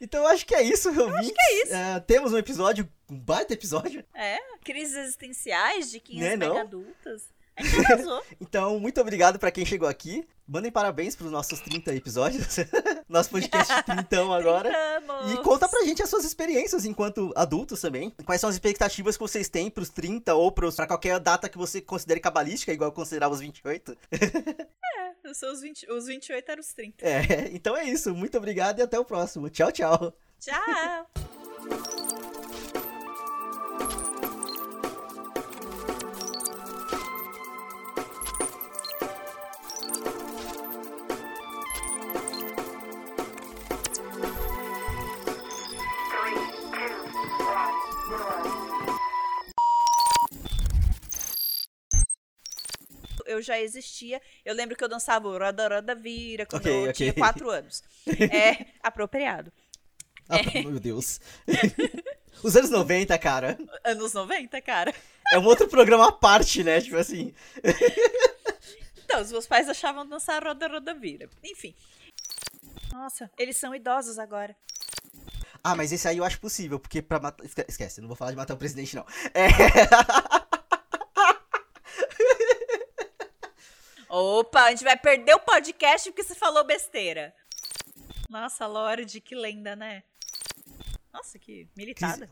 [0.00, 1.14] Então eu acho que é isso, ouvintes.
[1.18, 1.74] acho que é isso.
[1.74, 4.02] É, temos um episódio, um baita episódio.
[4.14, 6.48] É, crises existenciais de 15 Né, não?
[6.48, 7.28] mega adultas.
[7.56, 8.22] A gente arrasou.
[8.40, 10.26] Então, muito obrigado pra quem chegou aqui.
[10.48, 12.56] Mandem parabéns pros nossos 30 episódios.
[13.06, 14.70] Nosso podcast de 30 agora.
[14.70, 15.32] Tentamos.
[15.32, 18.10] E conta pra gente as suas experiências enquanto adultos também.
[18.24, 21.58] Quais são as expectativas que vocês têm pros 30 ou pros, pra qualquer data que
[21.58, 23.96] você considere cabalística, igual eu considerava os 28.
[25.24, 27.06] Os, seus 20, os 28 eram os 30.
[27.06, 28.14] É, então é isso.
[28.14, 29.50] Muito obrigado e até o próximo.
[29.50, 30.12] Tchau, tchau.
[30.38, 31.10] Tchau!
[53.40, 54.20] Eu já existia.
[54.44, 56.92] Eu lembro que eu dançava o Roda Roda Vira quando Ok, eu ok.
[56.92, 57.82] tinha 4 anos.
[58.30, 59.50] É apropriado.
[60.28, 61.20] Ah, meu Deus.
[62.44, 63.58] Os anos 90, cara.
[63.84, 64.94] Anos 90, cara.
[65.32, 66.80] É um outro programa à parte, né?
[66.80, 67.34] Tipo assim.
[69.04, 71.28] Então, os meus pais achavam dançar Roda Roda Vira.
[71.42, 71.74] Enfim.
[72.92, 74.54] Nossa, eles são idosos agora.
[75.64, 77.44] Ah, mas esse aí eu acho possível, porque pra matar.
[77.44, 79.04] esque- Esquece, não vou falar de matar o presidente, não.
[79.34, 79.48] É.
[84.20, 87.34] Opa, a gente vai perder o podcast porque você falou besteira.
[88.28, 90.02] Nossa, Lorde, que lenda, né?
[91.12, 92.30] Nossa, que militada.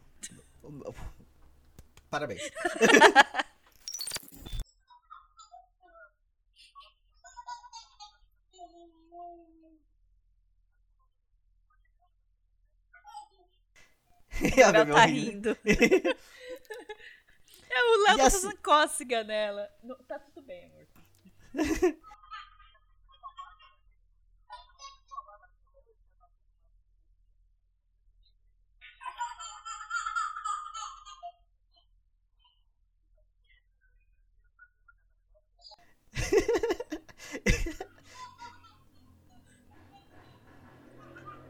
[2.10, 2.42] Parabéns.
[14.64, 15.56] A Bebel tá rindo.
[15.64, 16.16] rindo.
[17.70, 19.70] É, o Léo E tá assim- fazendo cócega nela.
[19.82, 20.86] Não, tá tudo bem, amor.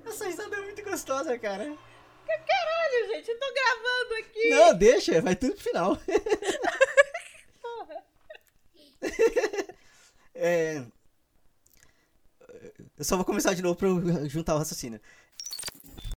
[0.06, 1.64] Essa risada é muito gostosa, cara.
[1.64, 4.48] Caralho, gente, eu tô gravando aqui.
[4.50, 5.98] Não, deixa, vai tudo pro final.
[10.38, 10.84] É,
[12.96, 13.88] Eu só vou começar de novo pra
[14.28, 15.00] juntar o raciocínio.